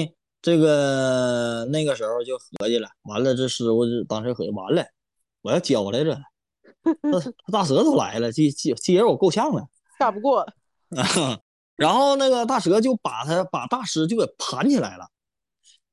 [0.41, 4.85] 这个那个时候就合计了，完了这师傅当时合计完了，
[5.43, 6.19] 我要教来着，
[7.53, 9.67] 大蛇都来了，这这这人我够呛了，
[9.99, 10.47] 打不过。
[11.77, 15.07] 然后那个大蛇就把他把大师就给盘起来了，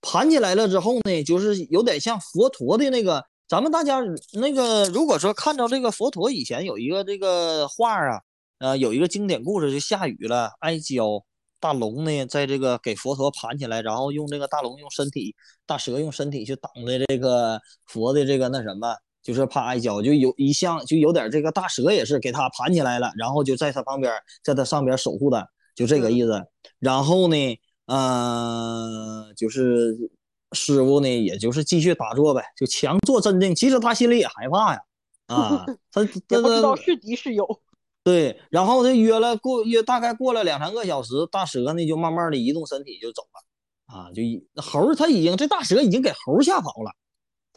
[0.06, 3.26] 盘起来了之后呢，就是有点像佛陀的那个。
[3.48, 4.00] 咱们大家
[4.34, 8.20] 那个，如果说看到这个佛陀以前有一个这个画啊，
[8.58, 11.24] 呃，有一个经典故事，就下雨了，哀焦
[11.60, 15.36] 大龙呢，在这个给佛陀盘起来，然后用这个大龙用身体，
[15.68, 24.12] 大蛇用身体去挡着这个佛的这个那什么，就是怕哀焦，就有一像就有点这个大蛇也是给他盘起来了，然后就在他旁边，
[24.44, 26.42] 在他上边守护的，就这个意思。
[26.80, 30.12] 然后呢，嗯，就是。
[30.52, 33.54] 师傅呢，也就是继续打坐呗，就强作镇定。
[33.54, 34.82] 其实他心里也害怕呀，
[35.26, 36.08] 啊， 他也
[36.40, 37.46] 不知道是敌是友。
[38.06, 44.22] 对，然后他约了过约，大概过了两三个小时，大蛇呢就慢慢的移动身体就走了，啊，就
[44.62, 46.92] 猴他已经这大蛇已经给猴吓跑了。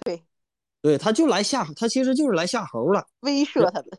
[0.05, 0.25] 对，
[0.83, 3.91] 对，他就来吓，他其实就是来吓猴了，威慑他们。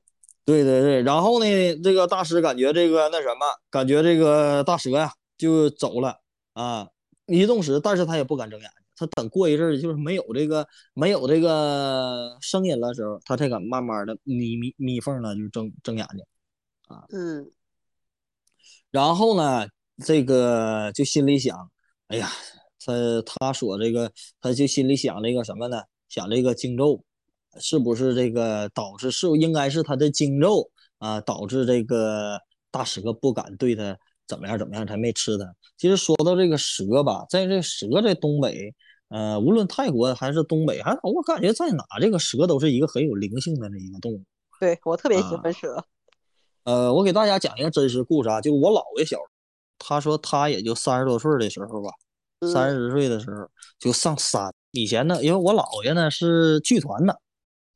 [0.44, 6.22] 对对对，然后呢，这个大师感觉这个那什么，感觉这个大蛇呀就走了
[6.54, 6.88] 啊，
[7.26, 8.80] 移动时，但是他也不敢睁眼睛。
[8.96, 16.26] 他等过一阵儿，就是没有这个没有这个声音了时候，他才敢慢慢的眯眯眯缝呢，就睁睁眼睛
[16.90, 17.06] 啊。
[17.12, 17.50] 嗯。
[18.92, 19.66] 然后呢，
[20.06, 21.72] 这个就心里想，
[22.08, 22.30] 哎呀，
[22.84, 22.94] 他
[23.26, 25.82] 他说这个，他就心里想这个什么呢？
[26.10, 27.02] 想这个经咒，
[27.62, 33.98] 是不是这个导致是应该是他的经咒啊，导致这个大蛇不敢对他
[34.30, 35.46] 怎么样怎么样，才没吃它。
[35.76, 38.74] 其实说到这个蛇吧，在这蛇在东北。
[39.10, 44.24] 呃，无论泰国还是东北，还我感觉在哪，这个蛇都是一个很有灵性的那一个动物。
[44.60, 45.84] 对我特别喜欢蛇。
[46.64, 49.18] 呃，我给大家讲一个真实故事啊，就我姥爷小，
[49.80, 51.90] 他说他也就三十多岁的时候吧，
[52.54, 54.54] 三十岁的时候就上山。
[54.74, 57.20] 以前呢，因为我姥爷呢是剧团的，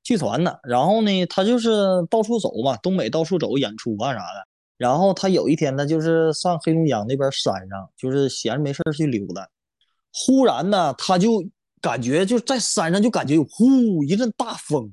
[0.04, 1.72] 剧团的，然后呢他就是
[2.12, 4.48] 到处走嘛，东北到处走演出啊啥的。
[4.84, 9.48] 然后他有一天呢，就是上黑龙江那边山上，就是闲着没事去溜达。
[10.12, 11.42] 忽然呢，他就
[11.80, 14.92] 感觉就在山上，就感觉有呼一阵大风，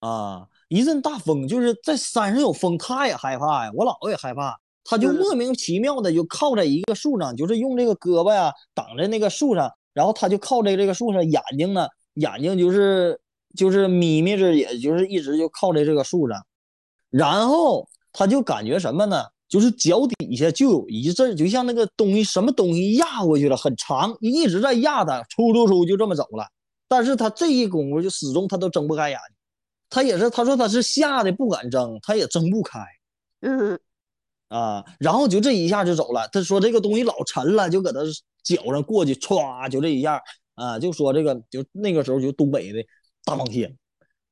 [0.00, 13.18] 啊，一阵大风，就是在山上有风，他也害怕呀，我姥姥也害怕，他就莫名其妙的就靠在一个树上，就是用这个胳膊呀挡在那个树上，然后他就靠在这个树上，眼睛呢，眼睛就是
[13.56, 16.44] 就是眯眯着，也就是一直就靠在这个树上，
[17.08, 19.22] 然后他就感觉什么呢？
[19.46, 26.48] 就是脚底下就有一阵，就像那个东西什么东西压过去了，很长，一直在压他，抽抽抽就这么走了。
[26.88, 29.18] 但是他这一功夫就始终他都睁不开眼，
[29.90, 32.80] 他也是他说他是吓得不敢睁，他也睁不开，
[33.42, 33.78] 嗯
[34.48, 36.26] 啊，然后就这一下就走了。
[36.32, 38.00] 他说这个东西老沉了，就搁他
[38.42, 40.20] 脚上过去，歘就这一下
[40.54, 42.82] 啊，就说这个就那个时候就东北的
[43.24, 43.76] 大蟒仙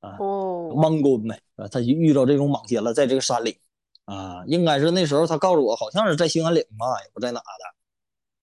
[0.01, 3.57] 啊，蟒棍呢啊，他就遇到这种蟒蝎了，在这个山里。
[4.05, 7.45] 啊，应该是那时候他告诉我，好像是在兴安岭吧，也不在哪的。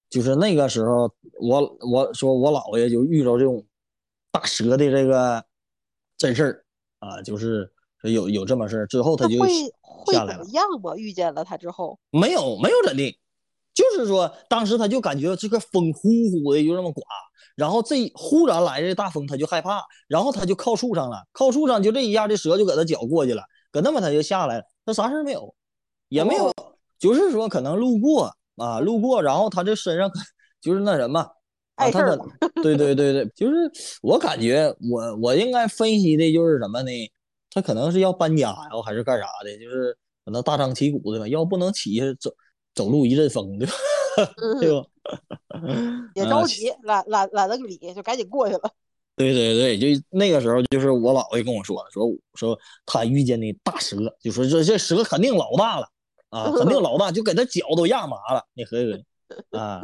[0.09, 3.65] 就是那个时候，我我说我姥爷就遇着这种
[4.31, 5.43] 大蛇的这个
[6.17, 6.65] 真事儿
[6.99, 7.71] 啊，就是
[8.01, 10.95] 说有有这么事儿之后他就那会会怎下来了么样吗？
[10.97, 13.19] 遇见了他之后，没有没有怎的，
[13.73, 16.09] 就是说当时他就感觉这个风呼
[16.43, 17.01] 呼的就这么刮，
[17.55, 25.53] 然后这忽然来这大风他就害怕，然后他就靠树上了，靠树上就这一下这蛇就搁他脚过去了，搁那么他就下来了，他啥事儿没有，
[26.09, 26.53] 也没有，哦
[26.99, 30.11] 就是说可能路过啊路过，然后他这身上
[30.61, 31.25] 就是那什么。
[31.75, 32.15] 啊，他了
[32.61, 33.55] 对对对对，就是
[34.03, 36.91] 我感觉我我应该分析的就是什么呢？
[37.49, 39.57] 他可能是要搬家呀，还是干啥的？
[39.57, 42.29] 就是可能大张旗鼓的吧，要不能起走
[42.75, 43.73] 走路一阵风， 对吧？
[44.59, 46.11] 对嗯，吧？
[46.13, 48.69] 也啊着急，懒懒懒得理，就赶紧过去了。
[49.15, 55.87] 对对对，就那个时候，就是我姥爷跟我说，说说他遇见那大蛇，就说这这蛇肯定老大了
[56.29, 59.03] 啊，肯定老大，就给他脚都压麻了，你合计合计
[59.57, 59.81] 啊。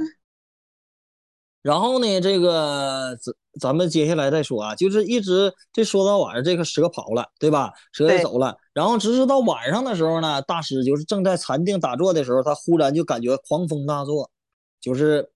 [1.61, 7.73] 然后呢，这个咱咱们接下来再说啊，就是一直这说到晚上，这个蛇跑了，对吧？
[7.91, 14.31] 蛇也走了，然后直至到晚上的时候呢，大师就是正在禅定打坐的时候，他忽然就感觉狂风大作，
[14.79, 15.29] 就是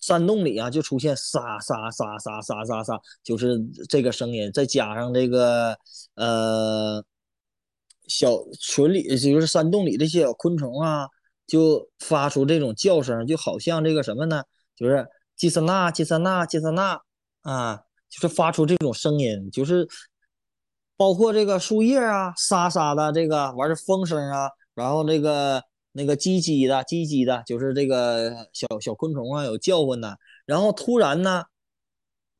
[0.00, 3.58] 山洞里啊就出现沙沙沙沙沙沙沙，就是
[3.88, 5.76] 这个声音，再加上这个
[6.14, 7.04] 呃
[8.06, 11.08] 小群里就是山洞里这些小昆虫啊，
[11.46, 14.42] 就发出这种叫声，就好像这个什么呢？
[14.76, 15.06] 就是
[15.36, 17.00] 基斯纳基斯纳基斯纳
[17.42, 17.76] 啊，
[18.08, 19.88] 就是发出这种声音，就是
[20.96, 25.62] 包括这个树叶啊，沙沙的这个完事风声啊，然后这个
[25.96, 31.44] 那个叽叽的叽叽的，就是这个小小昆虫啊有叫唤的，然后突然呢，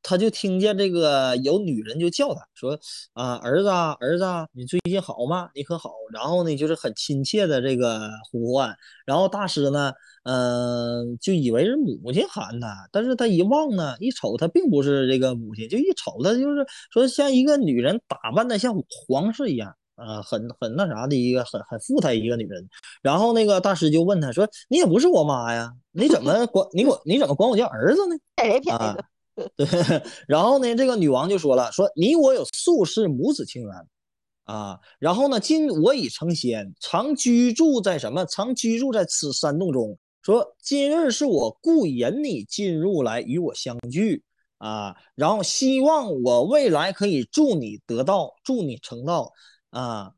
[0.03, 2.79] 他就听见这个有女人就叫他说
[3.15, 5.49] 啊儿子啊儿子啊，你最近好吗？
[5.55, 5.93] 你可好？
[6.13, 9.93] 然后呢就是很亲切的这个呼唤，然后大师呢。
[10.27, 22.69] 嗯，就以为是母亲喊他，但是他一望呢，一瞅他并不是这个母亲，就一瞅他就是说像一个女人打扮的像皇室一样，啊、很很那啥的一个很很富态一个女人。
[23.03, 29.05] 然后那个大师就问他说：“你也不是我妈呀，你怎么 管你管你怎么管我叫儿子呢？”给谁便宜啊的？
[29.57, 29.67] 对，
[30.29, 33.73] 然后呢，这个女王就说了，说你我有宿世母子情缘
[34.45, 38.25] 啊，然后呢，今我已成仙，常居住在什么？
[38.27, 39.99] 常居住在此山洞中。
[40.23, 44.23] 说今日是我故引你进入来与我相聚
[44.59, 49.33] 啊，然后希望我未来可以助你得道，助你成道
[49.81, 50.13] 啊。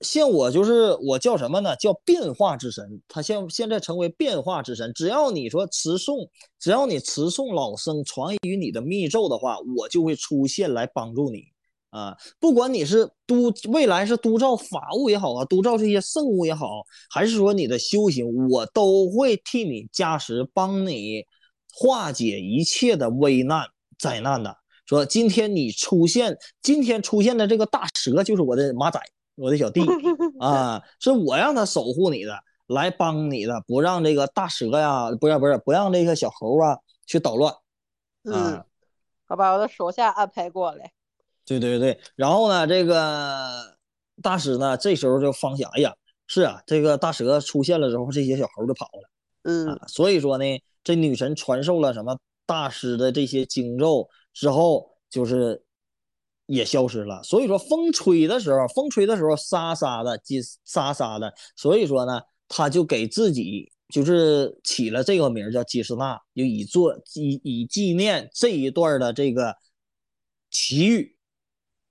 [0.00, 1.74] 像我就是我叫什么呢？
[1.74, 3.02] 叫变化之神。
[3.08, 6.28] 他现现在成为变化之神，只要你说持诵，
[6.60, 11.42] 只要你持诵老僧传于你的密咒的话，我就会出现来帮助你
[11.90, 12.16] 啊。
[12.38, 21.24] 不管你是督未来是督造法物也好啊，督造这些圣物也好，还是说你的修行，我都会替你加持，帮你
[21.72, 23.66] 化解一切的危难
[23.98, 24.56] 灾难的。
[24.86, 29.00] 说今天你出现，今天出现的这个大蛇就是我的马仔，
[29.34, 29.80] 我的小弟
[30.40, 37.54] 啊，是我让他守护你的，来帮你的，不让这个大蛇呀，不是不是，不让这个小猴啊去捣乱
[38.24, 38.66] 嗯啊。，
[39.26, 40.92] 好把我的手下安排过来。
[41.46, 43.76] 对对对，然后呢，这个
[44.22, 45.94] 大师呢，这时候就方想，哎呀，
[46.26, 49.10] 是啊，这个大蛇出现了之后，这些小猴就跑了。
[49.42, 50.44] 嗯啊，所以说呢，
[50.82, 55.64] 这女神传授了什么大师的这些经咒之后，就是
[56.46, 57.22] 也消失了。
[57.22, 61.32] 所以说风吹的时候，风吹的时候沙沙的，叽沙沙的。
[61.56, 69.56] 所以说呢，他就给自己就是起了这个名儿叫基斯纳，就以做以以纪念这一段的这个
[70.50, 71.16] 奇遇。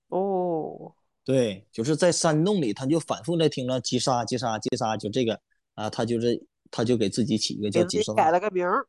[0.10, 5.40] 哦，对，就是在山洞里，他就反复在听着击杀、击杀、击杀，就这个
[5.74, 8.30] 啊，他就是他就给自己起一个叫给自己改基斯纳。
[8.30, 8.86] 了个名儿。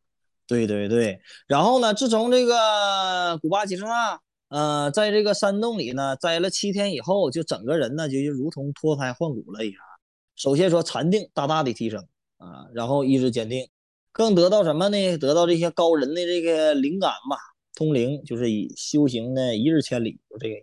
[0.47, 9.79] 对对对，然后呢，自从这个古巴吉什纳，呃，在这个山洞里呢待了七天以后，就整个人呢就如同脱胎换骨了一样。
[10.37, 12.07] 首先说禅定大大的提升
[12.39, 13.69] 啊，然后意志坚定，
[14.13, 15.19] 更得到什么呢？
[15.19, 17.37] 得到这些高人的这个灵感吧，
[17.75, 20.57] 通灵，就是以修行呢一日千里，就这个。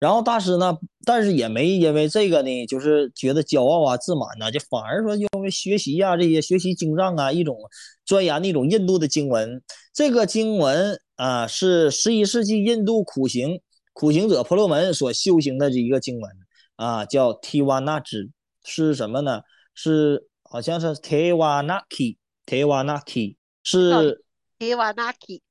[0.00, 7.56] 然后大师呢，但是也没因为这个呢，就是觉得骄傲啊、自满呐、就反而说因为学习呀、这些学习经藏啊，一种
[8.04, 9.62] 钻研的一种印度的经文。
[9.92, 13.60] 这个经文啊，是十一世纪印度苦行
[13.92, 16.30] 苦行者婆罗门所修行的这一个经文
[16.76, 18.30] 啊，叫提瓦那支，
[18.64, 19.42] 是什么呢？
[19.74, 22.16] 是好像是提瓦那 k
[22.46, 24.24] t 瓦那 k 是
[24.58, 25.42] 提瓦纳基，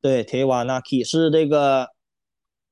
[0.00, 1.88] 对提瓦那 k 是这个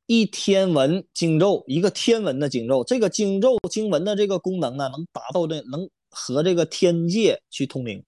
[0.06, 2.84] 一天文经咒，一个天文的经咒。
[2.84, 8.04] 这个经咒经文的这个功能呢，能达到这能和这个天界去通灵。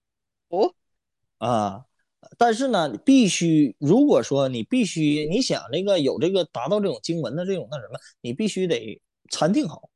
[0.47, 0.73] 哦，
[1.37, 1.85] 啊，
[2.37, 9.89] 但是呢，必须如果说你必须你想这个有这个达到这种经文的这种那什么，你必须得禅定好。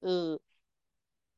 [0.00, 0.38] 嗯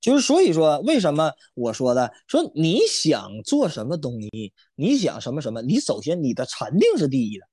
[0.01, 7.47] 就是所以说，为什么我说的说你想做什么东西，你想什么什么，你首先你的禅定是第一的，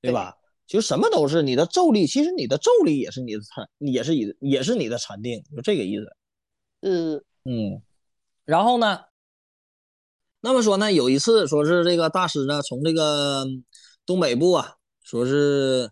[0.00, 0.34] 对吧？
[0.66, 6.16] 就什么都是你的咒力，其实你的咒力也是你的禅，也是你也是你的禅定，就这个意思。
[6.80, 7.82] 嗯嗯，
[8.44, 9.00] 然后呢，
[10.40, 13.46] 那么说呢，有一次说是这个大师呢从这个
[14.04, 15.90] 东北部啊，说是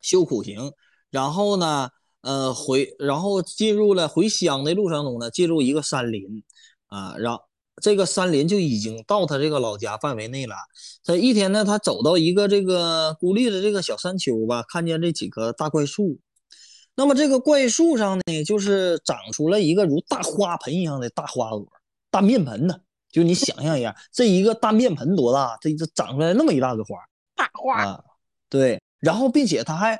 [0.00, 0.72] 修苦行，
[1.10, 1.90] 然后呢。
[2.22, 6.44] 呃，回然后进入了回乡的路上中呢，进入一个山林，
[6.88, 7.42] 啊，然后
[7.80, 10.54] 这个山林就已经到他这个老家范围内了。
[11.04, 16.18] 他一天呢，他走到一个这个孤立的这个小山丘吧，看见这几棵大怪树。
[16.94, 21.66] 那么这个怪树上呢，就是长出了一个如大花盆一样的大花朵，
[22.10, 22.74] 大面盆呢。
[23.10, 25.56] 就你想象一下，这一个大面盆多大？
[25.60, 26.96] 这这长出来那么一大个花，
[27.34, 28.04] 大花啊，
[28.48, 29.98] 对，然后并且它还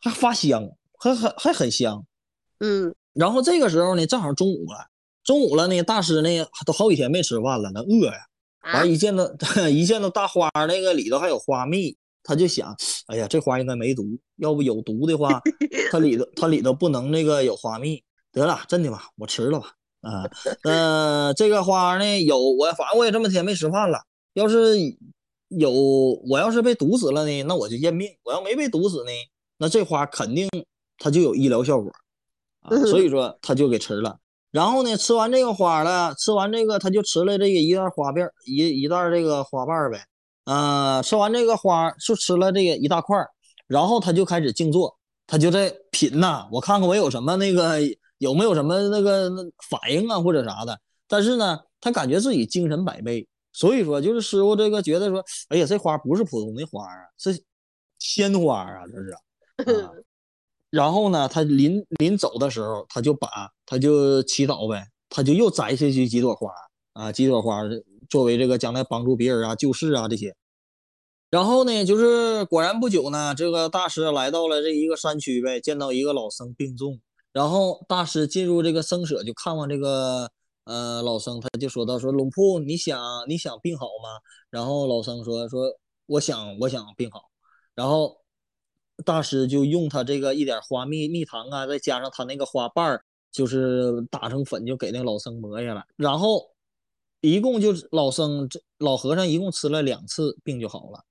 [0.00, 0.70] 还发香。
[0.98, 2.02] 还还还很香，
[2.60, 4.88] 嗯，然后这个时候呢，正好中午了，
[5.26, 6.28] 中午了呢，大师呢
[6.64, 8.12] 都好几天没吃饭了，那饿呀，
[8.72, 9.28] 完一见到
[9.68, 12.74] 一见到大花那个里头还有花蜜，他就想，
[13.08, 14.04] 哎呀，这花应该没毒，
[14.36, 15.42] 要不有毒的话，
[15.90, 18.02] 它里头它里头不能那个有花蜜，
[18.32, 20.30] 得了，真的吧，我吃了吧，啊，
[20.62, 23.98] 呃，这个花呢有我反正我也这么天没吃饭了，
[24.34, 24.76] 要是
[25.48, 29.10] 有我要是被毒死了呢，那我就验命，我要没被毒死呢，
[29.58, 30.48] 那这花肯定。
[30.98, 31.92] 它就有医疗效果
[32.62, 34.18] 啊，所以 说他就给吃了。
[34.50, 40.00] 然后呢，吃完这个花了，吃完这个他就吃了这个一袋花瓣，一一袋这个花瓣呗。
[40.44, 43.16] 嗯，吃完这个花就吃了这个一大块
[43.66, 47.80] 然后他就开始静坐，他就在品呐，我看看我有什么那个
[48.18, 49.28] 有没有什么那个
[49.68, 50.78] 反应啊或者啥的。
[51.08, 57.42] 但是呢，他感觉自己精神百倍，所以说就是师傅这个觉得说，哎呀，这花不是普通的花啊，是
[57.98, 59.10] 鲜花啊，这是。
[59.82, 59.90] 啊
[60.70, 63.28] 然后呢，他临临走的时候，他就把
[63.64, 66.50] 他就祈祷呗，他就又摘下去几朵花
[66.92, 67.62] 啊，几朵花
[68.10, 70.34] 作为这个将来帮助别人啊、救世啊这些。
[71.30, 77.00] 然后呢，就是果然不久呢，这个大师来到了这一个山区呗，见到一个老僧病重，
[77.32, 80.28] 然后大师进入这个僧舍就看望这个
[80.64, 84.18] 呃老僧，他就说到说龙铺，你想你想病好吗？
[84.50, 85.72] 然后老僧说说
[86.06, 87.22] 我想我想病好，
[87.74, 88.16] 然后。
[89.04, 95.84] 大师就用他这个一点花蜜蜜糖啊，再加上他那个花瓣儿，就是打成粉，就给那个老僧磨下来。
[95.96, 96.50] 然后
[97.20, 101.04] 一共就老僧这老和尚一共吃了两次，病就好了。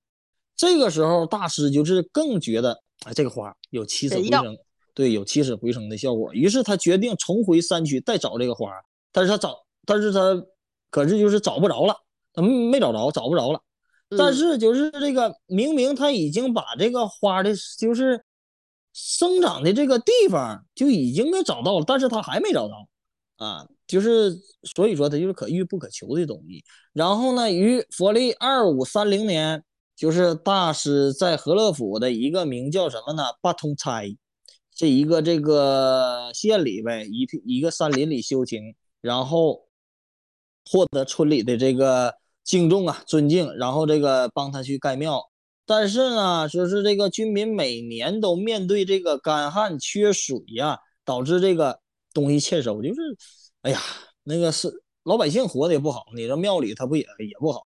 [0.56, 4.56] 这个时候大师就是更觉得，哎，这个花有起死回生，
[4.94, 6.32] 对，有起死回生的效果。
[6.32, 8.72] 于是他决定重回山区再找这个花，
[9.12, 10.42] 但是他找，但是他
[10.90, 11.94] 可是就是找不着了，
[12.32, 13.60] 他没找着，找不着了。
[14.16, 18.22] 但是就是这个，明明他已经把这个花的，就是
[18.92, 22.88] 生长的这个地方就已经给找到了，但是他还没找到
[23.38, 24.32] 啊，就是
[24.62, 26.62] 所以说他就是可遇不可求的东西。
[26.92, 29.64] 然后呢，于佛历二五三零年，
[29.96, 33.24] 就是大师在和乐府的一个名叫什么呢？
[33.40, 34.04] 八通差，
[34.72, 39.66] 这一个这个县里呗，一一个山林里修行，然后
[40.70, 42.14] 获得村里的这个。
[42.46, 45.20] 敬重啊，尊敬，然后这个帮他去盖庙，
[45.66, 51.80] 但是呢，说是这个军民每年都面对这个干旱缺水呀，导致这个
[52.14, 53.00] 东西欠收，就是，
[53.62, 53.80] 哎呀，
[54.22, 54.72] 那个是
[55.02, 57.66] 老百姓活的也不好，你这庙里他不也也不好。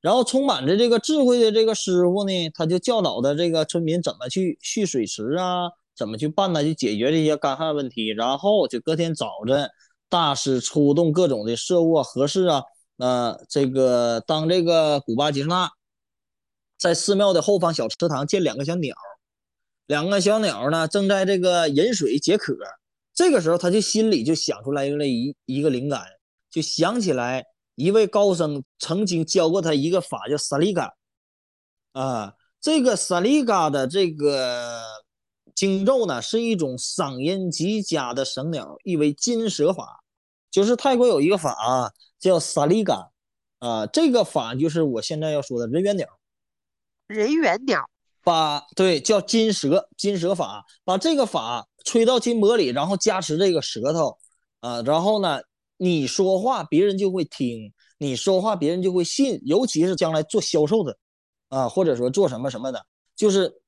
[0.00, 8.08] 然后充满着这个智慧的这个师傅呢，他就教导的这个村民怎么去蓄水池啊，怎么去办呢，去解决这些干旱问题。
[8.08, 9.70] 然后就隔天早晨，
[10.08, 12.64] 大师出动各种的设物合适啊。
[13.00, 15.70] 那这个当这个古巴吉什纳
[16.76, 18.96] 在寺庙的后方小池塘见两个小鸟，
[19.86, 22.56] 两个小鸟呢正在这个饮水解渴。
[23.14, 26.04] 这个时候他就心里就想出来一个一一个灵感，
[26.50, 27.46] 就想起来
[27.76, 30.92] 一位高僧曾经教过他一个法叫萨利嘎
[31.92, 34.82] 啊，这个萨利嘎的这个
[35.54, 40.04] 经咒呢是一种嗓音极佳的神鸟，意为金蛇法，
[40.50, 41.90] 就是泰国有一个法啊。
[42.20, 43.12] 叫萨利嘎，
[43.60, 46.04] 啊，这个法就是我现在要说的人猿鸟。
[47.06, 47.88] 人猿鸟，
[48.24, 54.18] 把对叫金蛇，金蛇法，把这个法吹到金箔里，然后加持这个舌头，
[54.58, 55.40] 啊，然后呢，
[55.76, 60.98] 你说话别人就会听，你说话别人就会信，尤其是将来做销售的，
[61.50, 62.84] 啊，或者说做什么什么的，
[63.14, 63.62] 就是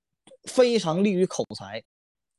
[0.48, 1.80] 非常利于口才。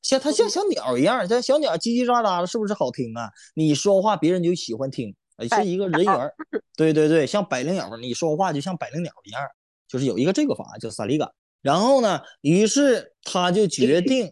[0.02, 3.30] 像它像小鸟一样，像小鸟叽叽喳喳的，是不是好听啊？
[3.56, 5.16] 你说话别人就喜欢听。
[5.50, 6.32] 是一个人缘
[6.78, 9.42] 对对对，像百灵鸟，你说话就像百灵鸟一样，
[9.88, 11.32] 就是有一个这个法叫萨利嘎。
[11.64, 14.32] 然后呢，于是他就决 定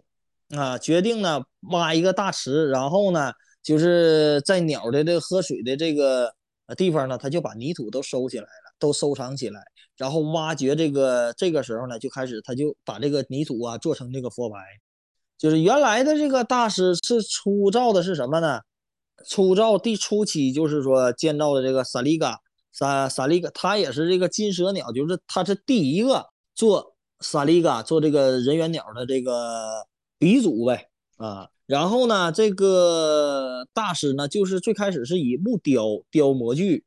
[0.49, 1.41] 啊，决定呢
[1.72, 6.32] 挖一个大池，然后呢就是在鸟的这个喝水的这个
[6.67, 9.63] 呃地方呢，他就把泥土都收起来了，都收藏起来，
[9.97, 14.59] 然后挖掘这个这个时候呢，就开始他就把这个泥土啊做成这个佛牌，
[15.39, 18.59] 就是原来的这个大师是初造的是什么呢？
[19.25, 22.39] 初造第初期就是说建造的这个萨利嘎
[22.71, 29.87] 萨萨利嘎，他也是这个金蛇鸟，就是他是第一个做萨利嘎做这个人猿鸟的这个
[30.17, 31.49] 鼻祖呗啊。
[31.65, 36.83] 然后呢，这个大师呢，就是最开始是以木雕雕模具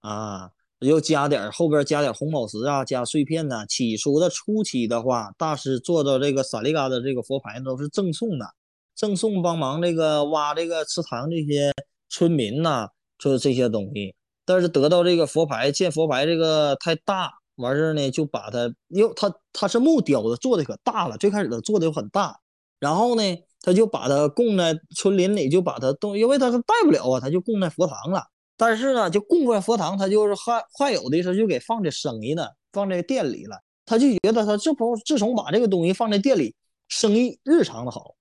[0.00, 0.50] 啊，
[0.84, 3.64] 又加点后边加点红宝石啊，加碎片呐。
[3.66, 8.46] 起初的初期的话，大师做的这个萨利嘎的这个佛牌都是赠送的。
[8.94, 11.72] 赠送帮忙这个挖这个祠堂这些
[12.08, 14.14] 村民呐，做这些东西，
[14.44, 22.38] 但是得到这个佛牌建佛牌这个太大，完事儿呢就把它，因为它它是木雕的，做的可大了，最开始的做的很大，
[22.78, 23.22] 然后呢
[23.62, 28.22] 他就把它供在村林里，就把它动，因为他是带不了啊，他就供在佛堂了。
[28.56, 33.60] 但是呢，就供在佛堂，他就是还还有的时候就给放在生意呢，放在店里了。
[33.86, 36.54] 他就觉得他这不自从把这个东西放在店里，
[36.88, 38.14] 生意日常的好。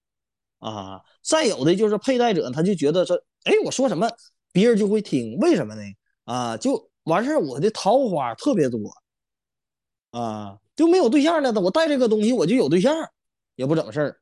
[0.60, 4.10] 啊，再有的就是佩戴者，他就觉得说，哎，我说什么
[4.52, 5.82] 别人就会听，为什么呢？
[6.24, 8.80] 啊，就完事儿，我的桃花特别多，
[10.12, 12.96] 啊，就没有对象了，我戴这个东西我就有对象，
[13.56, 14.22] 也不整事儿，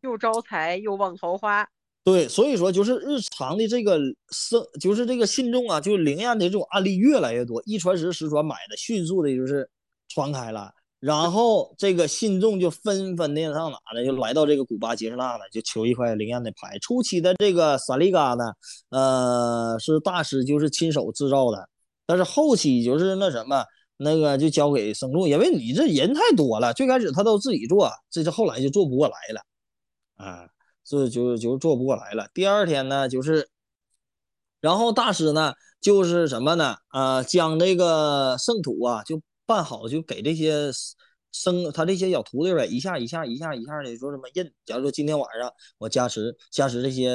[0.00, 1.68] 又招财又旺桃花。
[2.06, 3.98] 对，所以说就是日常的这个
[4.30, 9.68] 生，就是这个信众啊，就是灵验的这种案例越来越多，一传十，十传百的，迅速的就是
[10.08, 10.70] 传开了。
[11.00, 14.04] 然后这个信众就纷纷的上哪呢？
[14.04, 16.78] 就来到这个古巴吉士纳呢，就求一块灵验的牌。
[16.78, 18.52] 初期的这个萨利嘎呢，
[18.90, 21.68] 呃，是大师就是亲手制造的，
[22.06, 23.64] 但是后期就是那什么，
[23.96, 26.72] 那个就交给僧众，因为你这人太多了。
[26.72, 30.48] 最开始他都自己做，这是后来就做不过来了，啊，
[30.86, 32.28] 这就就做不过来了。
[32.32, 33.48] 第二天呢，就是，
[34.60, 36.76] 然后大师呢，就是什么呢？
[36.88, 39.20] 啊，将这个圣土啊，就。
[39.48, 40.72] 办好就给这些
[41.30, 44.44] 生他这些小徒弟呗，一下一下一下一下的说什么印。
[44.64, 47.12] 假如说今天晚上我加持加持这些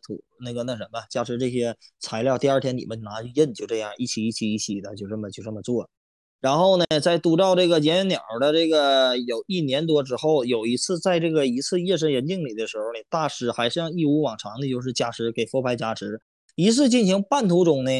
[0.00, 5.90] 土那个那什么加持这些材料，第二天你们拿去印，就这样一期一期一期的就这么就这么做。
[6.44, 16.20] 然后呢，在督造这个岩鸟的这个有一年多之后，有一次在这个一次夜深人静里的时候呢，大师还像一如往常的，就是加持给佛牌加持。
[16.54, 17.90] 仪式进行半途中呢，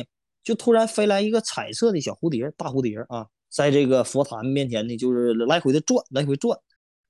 [0.42, 3.24] 就突然飞来一个彩色的小蝴蝶，大蝴蝶啊。
[3.48, 6.58] 在这个佛坛面前呢，就是来回的转，来回转。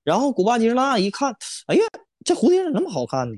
[0.05, 1.35] 然后古巴吉什纳一看，
[1.67, 1.81] 哎呀，
[2.23, 3.35] 这蝴蝶怎么那么好看呢？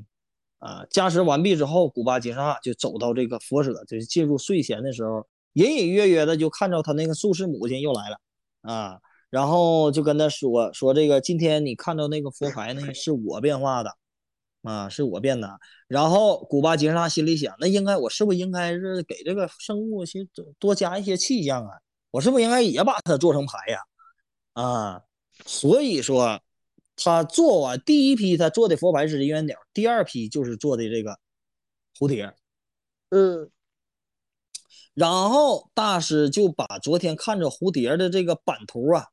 [0.59, 5.25] 啊，加持完毕之后，古巴吉什纳就走到这个佛舍，就是进入睡前的时候，
[5.57, 8.19] 隐隐约约的就看着他那个术士母亲又来了
[8.61, 8.99] 啊，
[9.31, 13.91] 然后就跟他说说这个今天你看到那个佛牌呢，是我变化的
[14.61, 15.59] 啊，是我变的。
[15.87, 20.29] 然后古巴吉什纳心里想，那应该我是不是应该是给这个生物去
[20.59, 21.71] 多加一些气象啊？
[22.11, 23.79] 我是不是应该也把它做成牌呀？
[24.53, 25.01] 啊，
[25.45, 26.39] 所以说
[26.95, 31.17] 他做完第一批，他做的佛牌是人猿鸟，第二批就是做的这个
[31.97, 32.33] 蝴蝶。
[33.09, 33.49] 嗯，
[34.97, 39.05] 然后大师就把昨天看着蝴蝶的这个版图啊，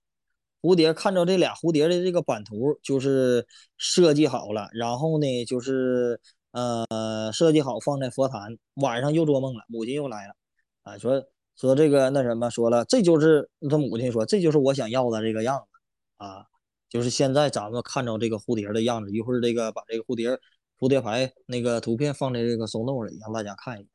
[0.62, 4.68] 蝴蝶看着这俩蝴蝶的这个版图，就是设计好了。
[4.72, 6.18] 然后呢，就是
[6.52, 8.56] 呃设计好放在佛坛。
[8.76, 10.34] 晚上又做梦了，母亲又来了，
[10.84, 11.22] 啊，说。
[11.56, 15.78] 说这个那什么说了，这就是他母亲说，这就是我想要的这个样子
[16.16, 16.44] 啊，
[16.88, 20.36] 就是现在咱们看着这个蝴蝶的样子，一会儿这个把这个蝴蝶
[20.80, 23.90] 蝴蝶牌那个图片放在这个松洞里，让大家看一下。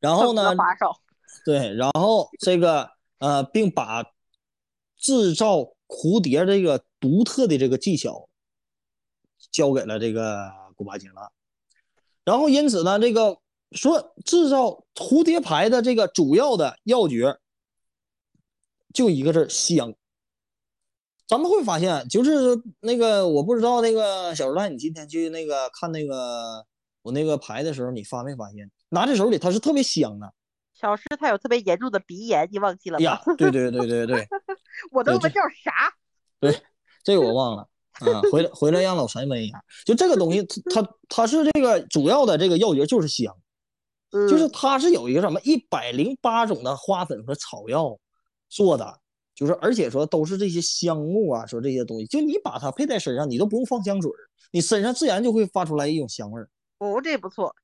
[0.00, 0.54] 然后呢，
[1.44, 4.04] 对，然后这个呃，并把
[4.96, 8.28] 制造蝴蝶这个独特的这个技巧
[9.50, 11.32] 交给了这个古巴金了。
[12.24, 13.38] 然后因此呢，这个。
[13.72, 17.36] 说制造蝴蝶牌的这个主要的要诀，
[18.94, 19.94] 就一个字香。
[21.26, 26.64] 咱们会发现，就是那个我不知道那个小时代，你今天去那个看那个
[27.02, 30.32] 我那个牌的时候，你发没发现拿在手里它是特别香的。
[30.80, 33.04] 小诗他有特别严重的鼻炎，你忘记了吗？
[33.04, 34.28] 呀， 对对对对对，
[34.92, 35.92] 我都问叫啥？
[36.38, 36.62] 对，
[37.02, 37.68] 这个我忘了。
[37.98, 43.36] 啊，回来回来让老陈闻一下，就这个东西，它它是这个主要的这个要诀就是香。
[44.10, 47.98] 就是它是有一个什么一百零八种的花粉和草药
[48.48, 49.00] 做的，
[49.34, 54.10] 就是而且说都是这些香木啊，说这些东西，就你把它配在身上，你都不用放香水，
[54.50, 56.48] 你身上自然就会发出来一种香味儿。
[56.78, 57.54] 哦，这不错。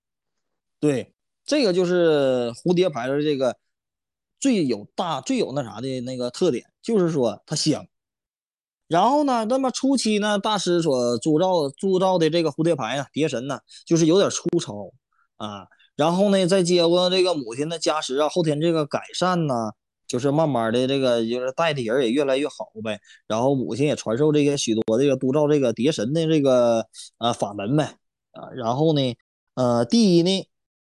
[0.78, 1.13] 对，
[1.44, 3.56] 这个就是蝴蝶牌的这个
[4.40, 7.86] 最有大最有那啥的那个特点，就是说它香。
[8.86, 14.92] 然后呢，那么初期呢，大师所铸造铸造的这个蝴蝶牌啊，蝶神呢，就是有点粗糙
[15.36, 15.66] 啊。
[15.96, 19.72] 然后呢，再接过这个母亲的加持啊，后天这个改善呢，
[20.06, 23.00] 就是慢慢的这个就是带的人也越来越好呗。
[23.26, 26.86] 然后母亲也传授这个许多这个铸造这个蝶神的这个
[27.18, 27.96] 呃法门呗
[28.32, 28.50] 啊。
[28.54, 29.14] 然后呢，
[29.54, 30.46] 呃，第一呢，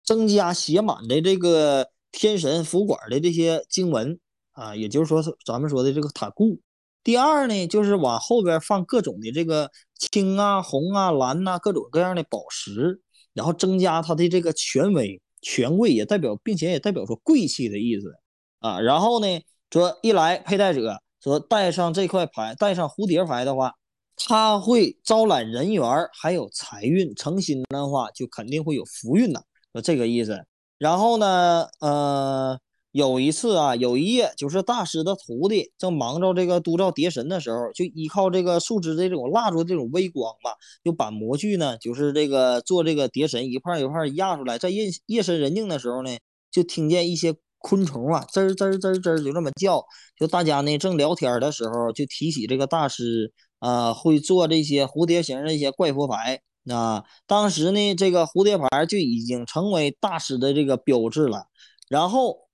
[0.05, 4.19] 增加写满的这个天神符管的这些经文
[4.51, 6.59] 啊，也就是说咱们说的这个塔固。
[7.03, 13.01] 第二呢，就是往后边放各种的这个青啊、红啊、蓝呐，各种各样的宝石。
[13.33, 18.15] 然后增加它的这个权威、权贵，也代表，并且也代表说贵气的意思
[18.59, 18.79] 啊。
[18.79, 19.27] 然后呢，
[19.69, 23.73] 说一来佩戴者说带上这块牌，带上蝴蝶牌的话，
[24.15, 25.83] 他会招揽人缘，
[26.13, 27.13] 还有财运。
[27.13, 29.41] 诚心的话，就肯定会有福运呐，
[29.75, 30.43] 就这个意思。
[30.79, 32.57] 然后呢，呃。
[32.95, 40.51] 有一次啊，有一夜，就是大师的徒弟正忙着这个督造蝶神的时候，就依靠这个树枝的这种蜡烛这种微光吧，
[40.81, 44.57] 就把模具呢，就是这个做这个蝶神一块一块压出来。
[44.57, 46.17] 在夜夜深人静的时候呢，
[46.49, 49.83] 就听见一些昆虫啊，吱吱吱吱就这么叫。
[50.17, 57.03] 就大家呢正聊天的时候，就提起这个大师啊，会做这些蝴蝶形的一些怪佛牌啊。
[57.25, 61.47] 当时呢，这个蝴蝶牌就已经成为大师的这个标志了。
[61.89, 62.45] 然后。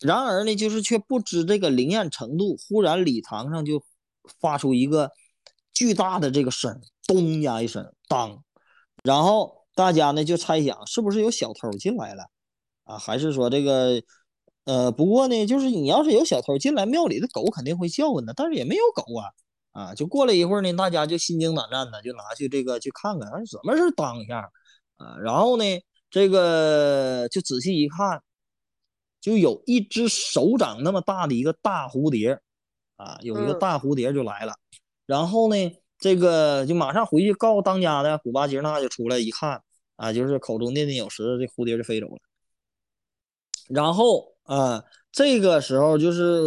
[0.00, 2.56] 然而呢，就是却不知这个灵验程度。
[2.56, 3.82] 忽然礼堂上就
[4.40, 5.10] 发出一个
[5.72, 8.44] 巨大的这个声，咚呀一声，当。
[9.02, 12.26] 然后大家呢就猜想，是不是有小偷进来了
[12.84, 12.96] 啊？
[12.96, 14.00] 还是说这个
[14.66, 14.92] 呃？
[14.92, 18.32] 不过呢，就是你要是有小偷进来，庙里的狗肯定会叫唤的。
[18.36, 19.34] 但是也没有狗啊
[19.78, 19.94] 啊！
[19.94, 24.50] 就过了一会儿呢，大家就心惊胆战的，就拿去这个去看看，怎么是当一下
[24.96, 25.16] 啊？
[25.18, 25.64] 然后呢，
[26.10, 28.22] 这个就仔细一看。
[29.20, 32.38] 就有一只手掌那么大的一个大蝴蝶，
[32.94, 34.54] 啊，有一个大蝴蝶就来了，
[35.06, 39.60] 然后呢，这个就马上回去告诉当家的古巴吉纳就出来一看，
[39.96, 42.18] 啊，就是口中念念有词，这蝴蝶就飞走了。
[43.68, 46.40] 然后啊，这个时候就是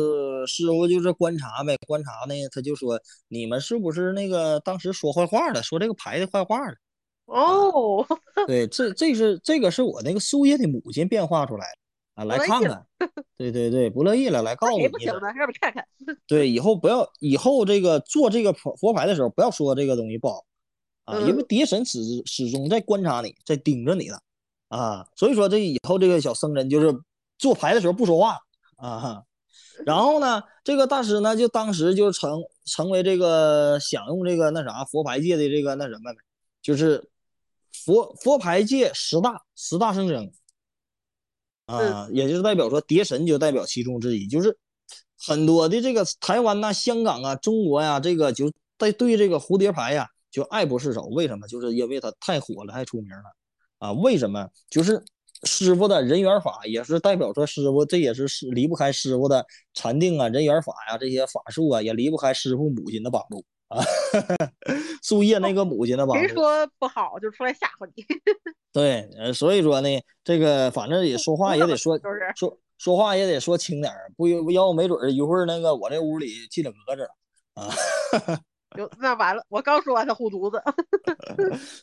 [0.48, 6.76] 师傅就是观察呗，观察呢，他就说你们是不是那个当时说坏话了，说这个牌的坏话了？
[7.26, 8.06] 哦，
[8.48, 11.78] 对，这这是这个是我那个树叶的母亲变化出来的。
[12.14, 12.86] 啊，来看看，
[13.38, 15.88] 对对对，不乐意了，来告诉你，不行了，让看看。
[16.28, 20.44] 对，以后不要，以后这个做这个佛佛牌的时候，不要说这个东西不好
[21.06, 24.18] 啊，因为蝶神始始终在观察你，在盯着你呢
[24.68, 26.94] 啊，所以说这以后这个小僧人就是
[27.38, 28.38] 做牌的时候不说话
[28.76, 29.24] 啊。
[29.86, 36.12] 然后呢，这个大师呢，就当时就成成为这个享用这个那啥佛牌界的这个那什么，
[36.62, 37.10] 就是
[37.72, 40.32] 佛佛牌界十大十大圣僧。
[41.66, 44.58] 啊，也就是代表说，蝶神就代表其中之一，就是
[45.18, 51.04] 很多的这个台湾呐、香港啊、中国呀，这个就在对这个蝴蝶牌呀就爱不释手。
[51.04, 51.48] 为什么？
[51.48, 53.24] 就是因为它太火了，太出名了
[53.78, 53.94] 啊！
[53.94, 54.50] 为什么？
[54.70, 55.02] 就是
[55.44, 63.44] 师傅的人缘法也是代表着师傅，这也是师离不开师傅的禅定啊、人缘法呀这些法术啊，也离不开师傅母亲的帮助。
[63.68, 63.82] 啊，
[65.02, 66.14] 树叶那个母亲的吧？
[66.20, 68.06] 谁说不好就出来吓唬你。
[68.74, 69.88] 对，呃，所以说呢，
[70.26, 71.98] 这个反正也说话也得说，
[72.36, 77.08] 说说话也得说轻点儿，不要没准儿一会儿那个我这屋里进了蛾子
[77.54, 77.70] 啊。
[78.78, 80.62] 就那完了，我刚说完他护犊子。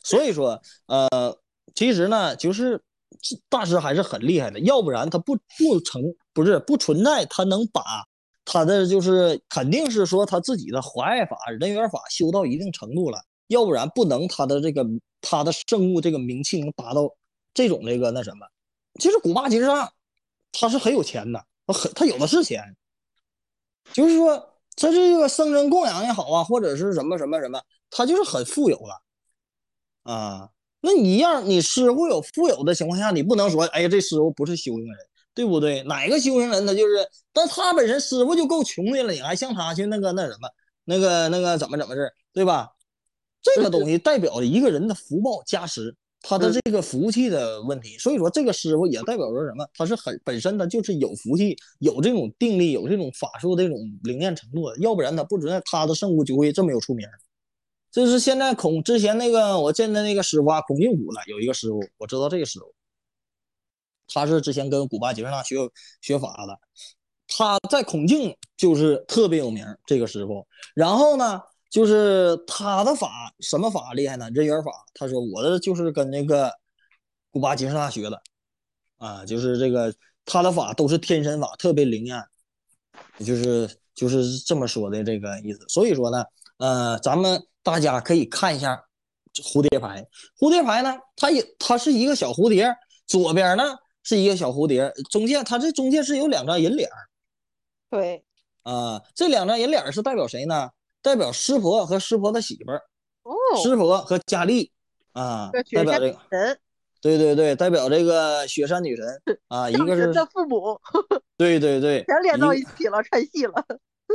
[0.03, 1.35] 所以说，呃，
[1.73, 2.79] 其实呢，就是
[3.49, 6.01] 大师还是很厉害的，要不然他不不成，
[6.33, 7.81] 不是不存在，他能把。
[8.51, 14.83] 他的就是肯定是说他自己的华爱法、人缘法修到一定程度了，要不然不能他的这个
[15.21, 17.07] 他的圣物这个名气能达到
[17.53, 18.47] 这种这个那什么。
[18.99, 19.87] 其实古巴其实上
[20.51, 22.75] 他是很有钱的，很他有的是钱，
[23.93, 24.35] 就是说
[24.75, 29.03] 他这个僧人供养也好啊，或者是什么什么什么，他就是很富有了
[30.11, 30.49] 啊。
[30.81, 34.97] 那你一样你师傅有富有的情况下，你不能说哎呀这师傅不是修行人。
[35.31, 35.81] 对不对？
[35.83, 40.49] 哪个修行人他就是，但他本身师傅就够穷的了，你还向他去那个那什么，
[40.83, 42.67] 那个那个怎么怎么事对吧？
[43.41, 47.97] 这个东西代表着一个人的福报加持，他的这个福气的问题。
[47.97, 49.65] 所以说，这个师傅也代表着什么？
[49.75, 57.07] 他是很本身他就是有福气，有这种定力，有这种法术这种灵验程度的，要不然他不存在他的圣物就会这么有出名。
[57.91, 62.73] 这是现在孔之前那个我见的那个师傅啊，孔令武了，有一个师傅，我知道这个师傅。
[64.11, 65.55] 他是之前跟古巴吉尔纳学
[66.01, 66.59] 学法的，
[67.27, 70.47] 他在孔敬就是特别有名，这个师傅。
[70.73, 74.27] 然后呢，就是他的法什么法厉害呢？
[74.31, 74.71] 人缘法。
[74.95, 76.51] 他说我的就是跟那个
[77.29, 78.19] 古巴吉尔纳学的，
[78.97, 79.93] 啊，就是这个
[80.25, 82.23] 他的法都是天神法，特别灵验，
[83.19, 85.63] 就是就是这么说的这个意思。
[85.67, 86.25] 所以说呢，
[86.57, 88.83] 呃，咱们大家可以看一下
[89.43, 90.05] 蝴蝶牌。
[90.39, 92.75] 蝴蝶牌呢，它也它是一个小蝴蝶，
[93.07, 93.63] 左边呢
[94.03, 97.09] 是一个小蝴蝶，中间它这中间是有两张银脸儿
[97.89, 98.23] 对，
[98.63, 100.69] 啊、这两张银脸儿是代表谁呢？
[101.01, 102.81] 代表湿婆和湿婆的媳妇儿，
[103.23, 103.33] 哦，
[103.63, 104.71] 湿婆和佳丽
[105.13, 106.19] 啊，代表这个。
[106.29, 106.59] 神，
[107.01, 110.79] 对对对，代表这个雪山女神 啊，一个是父母
[111.37, 113.65] 对对对，全连到一一起了， 串戏了。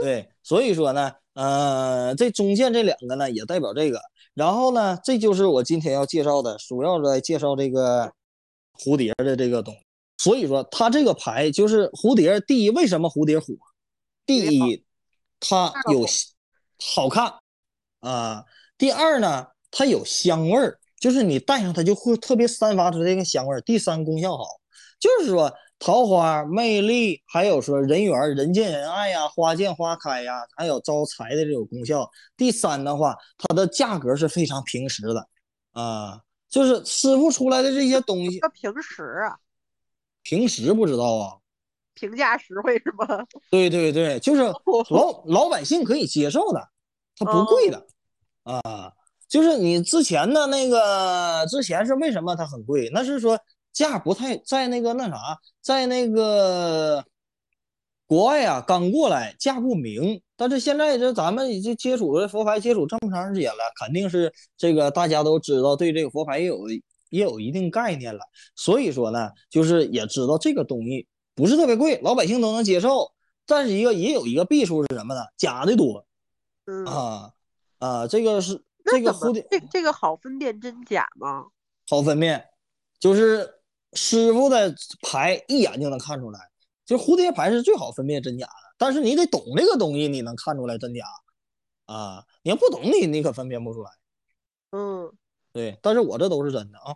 [0.00, 4.00] 对，所以说呢，呃，这中间这两个呢也代表这个，
[4.34, 8.12] 然后呢，这就是我今天要介绍的，主要来介绍这个
[8.78, 9.80] 蝴蝶的这个东西。
[10.16, 13.46] 所以说，它这个牌就是蝴蝶，第一，为什么蝴蝶火？
[14.24, 14.84] 第一，
[15.40, 16.06] 它有
[16.78, 17.34] 好看
[18.00, 18.44] 啊、
[18.78, 23.60] 第二呢，它有香味儿，就是你戴上它就会特别散发出这个香味儿。
[23.62, 24.44] 第三，功效好，
[25.00, 25.52] 就是说
[25.84, 32.10] 桃花魅力，还有说人缘人见人爱呀，花见花开呀，还有招财的这种功效。
[32.38, 35.28] 第三的话，它的价格是非常平实的
[35.72, 39.36] 啊，就是师傅出来的这些东西，这平时啊，
[40.22, 41.36] 平时不知道啊。
[41.92, 43.22] 平价实惠是吗？
[43.52, 44.40] 对对对，就是
[44.88, 46.66] 老老百姓可以接受的，
[47.18, 47.86] 它不贵的、
[48.44, 48.90] 啊。
[49.28, 52.88] 就是你之前的那个，之前是为什么它很贵？
[52.92, 53.38] 那是说
[53.74, 57.04] 价不太在那个那啥，在那个
[58.06, 60.22] 国外啊刚过来，价不明。
[60.36, 66.68] 但是现在这咱们已经接触了佛牌，接触这么长时间了，肯定是这个大家都知道，对这个佛牌也有
[67.10, 68.20] 也有一定概念了。
[68.56, 73.12] 所以说呢，就是也知道这个东西不是特别贵，老百姓都能接受。
[73.46, 75.20] 但是一个也有一个弊处是什么呢？
[75.36, 76.06] 假的多
[76.66, 77.30] 嗯，啊
[77.78, 81.44] 啊，这个是这个蝴蝶这这个好分辨真假吗？
[81.86, 82.42] 好分辨，
[82.98, 83.48] 就是
[83.94, 86.40] 师傅的牌一眼就能看出来。
[86.84, 91.02] 就蝴蝶牌是最好分辨真假的，但是你得懂这个东西，你能看出来真假
[91.86, 92.22] 啊。
[92.42, 93.90] 你要不懂你，你可分辨不出来。
[94.72, 95.10] 嗯，
[95.52, 96.94] 对，但是我这都是真的啊。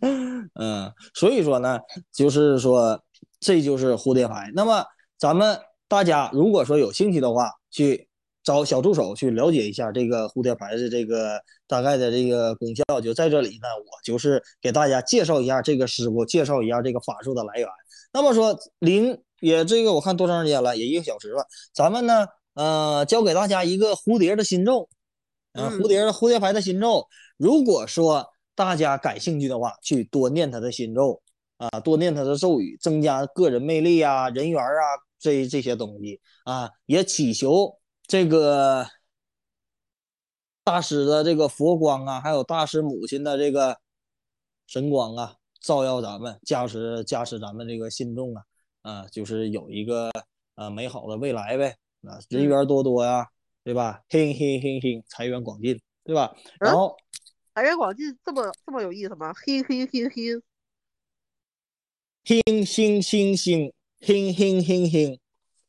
[0.54, 1.78] 嗯，所以说呢，
[2.10, 3.00] 就是说
[3.38, 4.50] 这就是蝴蝶牌。
[4.54, 4.84] 那么
[5.16, 8.08] 咱们大家如果说有兴趣的话，去
[8.42, 11.40] 找小助手去了解一下这个蝴蝶牌的这个
[11.72, 13.00] 大概的这个功效。
[13.00, 17.66] 就在这里呢，我就是给大家介绍一下这个师傅，介绍一下这个法术的来源。
[18.12, 21.46] 那么说临也这个我看多长时间了，也一个小时了。
[21.72, 24.88] 咱们呢，呃，教给大家一个蝴蝶的心咒。
[25.52, 27.06] 啊，嗯蝴蝶的蝴蝶牌的心咒，
[27.36, 31.20] 如果说大家感兴趣的话，去多念他的心咒
[31.58, 34.84] 啊，多念他的咒语，增加个人魅力啊、人缘啊
[35.18, 37.70] 这这些东西啊，也祈求
[38.06, 38.86] 这个
[40.64, 43.78] 大师的这个佛光啊，还有大师母亲的这个
[44.66, 48.44] 神光啊，照耀咱们，加持加持咱们这个信众啊，
[48.82, 50.10] 啊，就是有一个
[50.54, 53.26] 啊美好的未来呗，啊，人缘多多呀、
[53.64, 54.02] 对吧？
[54.08, 56.32] 嘿嘿嘿嘿，财源广进，对吧？
[56.60, 56.96] 然嗯后
[57.54, 59.32] 财源广进这么这么有意思吗？
[59.34, 60.40] 嘿嘿嘿嘿，
[62.24, 65.20] 星星星星，嘿嘿嘿嘿，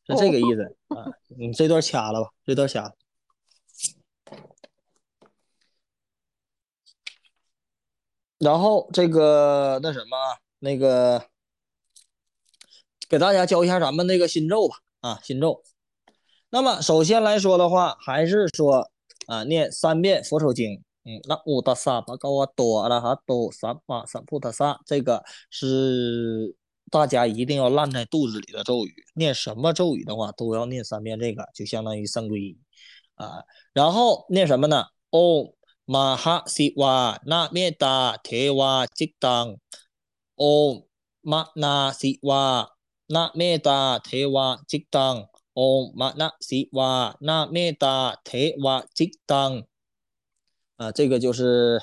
[0.05, 0.63] 是这个意思
[0.95, 1.09] 啊。
[1.35, 2.93] 你这段掐了吧，这段掐了。
[8.43, 10.17] 然后这个那什么，
[10.59, 11.23] 那个
[13.07, 15.63] 给大家教一下咱们那个心咒吧，啊，心咒。
[16.49, 18.91] 那么首先来说的话，还是说
[19.27, 20.83] 啊，念三遍佛手经。
[21.05, 26.55] 嗯，那乌达萨巴高瓦多阿拉哈多萨巴萨布达萨，这个是
[26.89, 28.93] 大家一定要烂在肚子里的咒语。
[29.13, 32.57] 念什么咒语的话，都要念三遍这个，就相当于三皈依
[33.15, 33.43] 啊。
[33.73, 34.85] 然后念什么呢？
[35.11, 35.53] 哦，
[35.85, 39.57] 玛哈西瓦那灭达提瓦吉当，
[40.35, 40.85] 哦，
[41.21, 42.75] 玛那西瓦
[43.07, 49.63] 那灭达提瓦吉当，哦，玛那西瓦那灭达提瓦吉当。
[50.77, 51.79] 啊，这个就是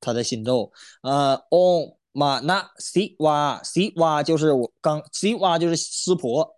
[0.00, 0.70] 他的心咒。
[1.00, 6.56] 呃，Om Mana Siva Siva 就是我刚 Siva 就是湿婆，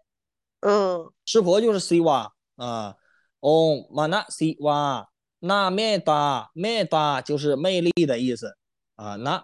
[0.60, 2.96] 嗯，湿婆就是 Siva 啊。
[3.40, 5.06] Om Mana Siva
[5.38, 8.56] 那 Meta Meta 就是魅力的意思
[8.94, 9.16] 啊。
[9.16, 9.42] 那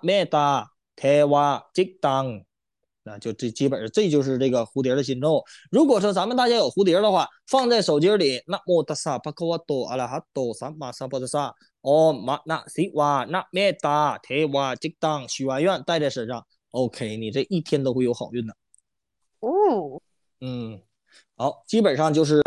[0.97, 2.45] Teva j i d a n
[3.05, 5.43] 那就这基本上这就是这个蝴蝶的心咒。
[5.71, 11.55] 如果说咱们大家有蝴蝶的话，放在手机里，那么达萨巴科瓦多阿拉哈多萨玛萨波达萨。
[11.81, 18.55] 哦，玛那西哇那灭达提瓦吉当许完愿带在身上，OK，你这一天都会有好运的。
[19.41, 20.01] 哦，
[20.41, 20.81] 嗯，
[21.37, 22.41] 好，基本上就是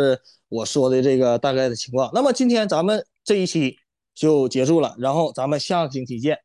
[0.47, 2.09] 我说的这个大概的情况。
[2.13, 3.79] 那么今天咱们这一期
[4.13, 6.37] 就结束了，然后咱们下个星期见。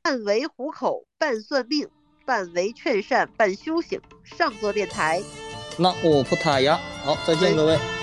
[0.00, 1.88] 半为糊口，半算命，
[2.24, 4.00] 半为劝善，半修行。
[4.22, 5.20] 上座电台。
[5.76, 6.78] 那我不打呀。
[7.02, 7.97] 好，再见各位。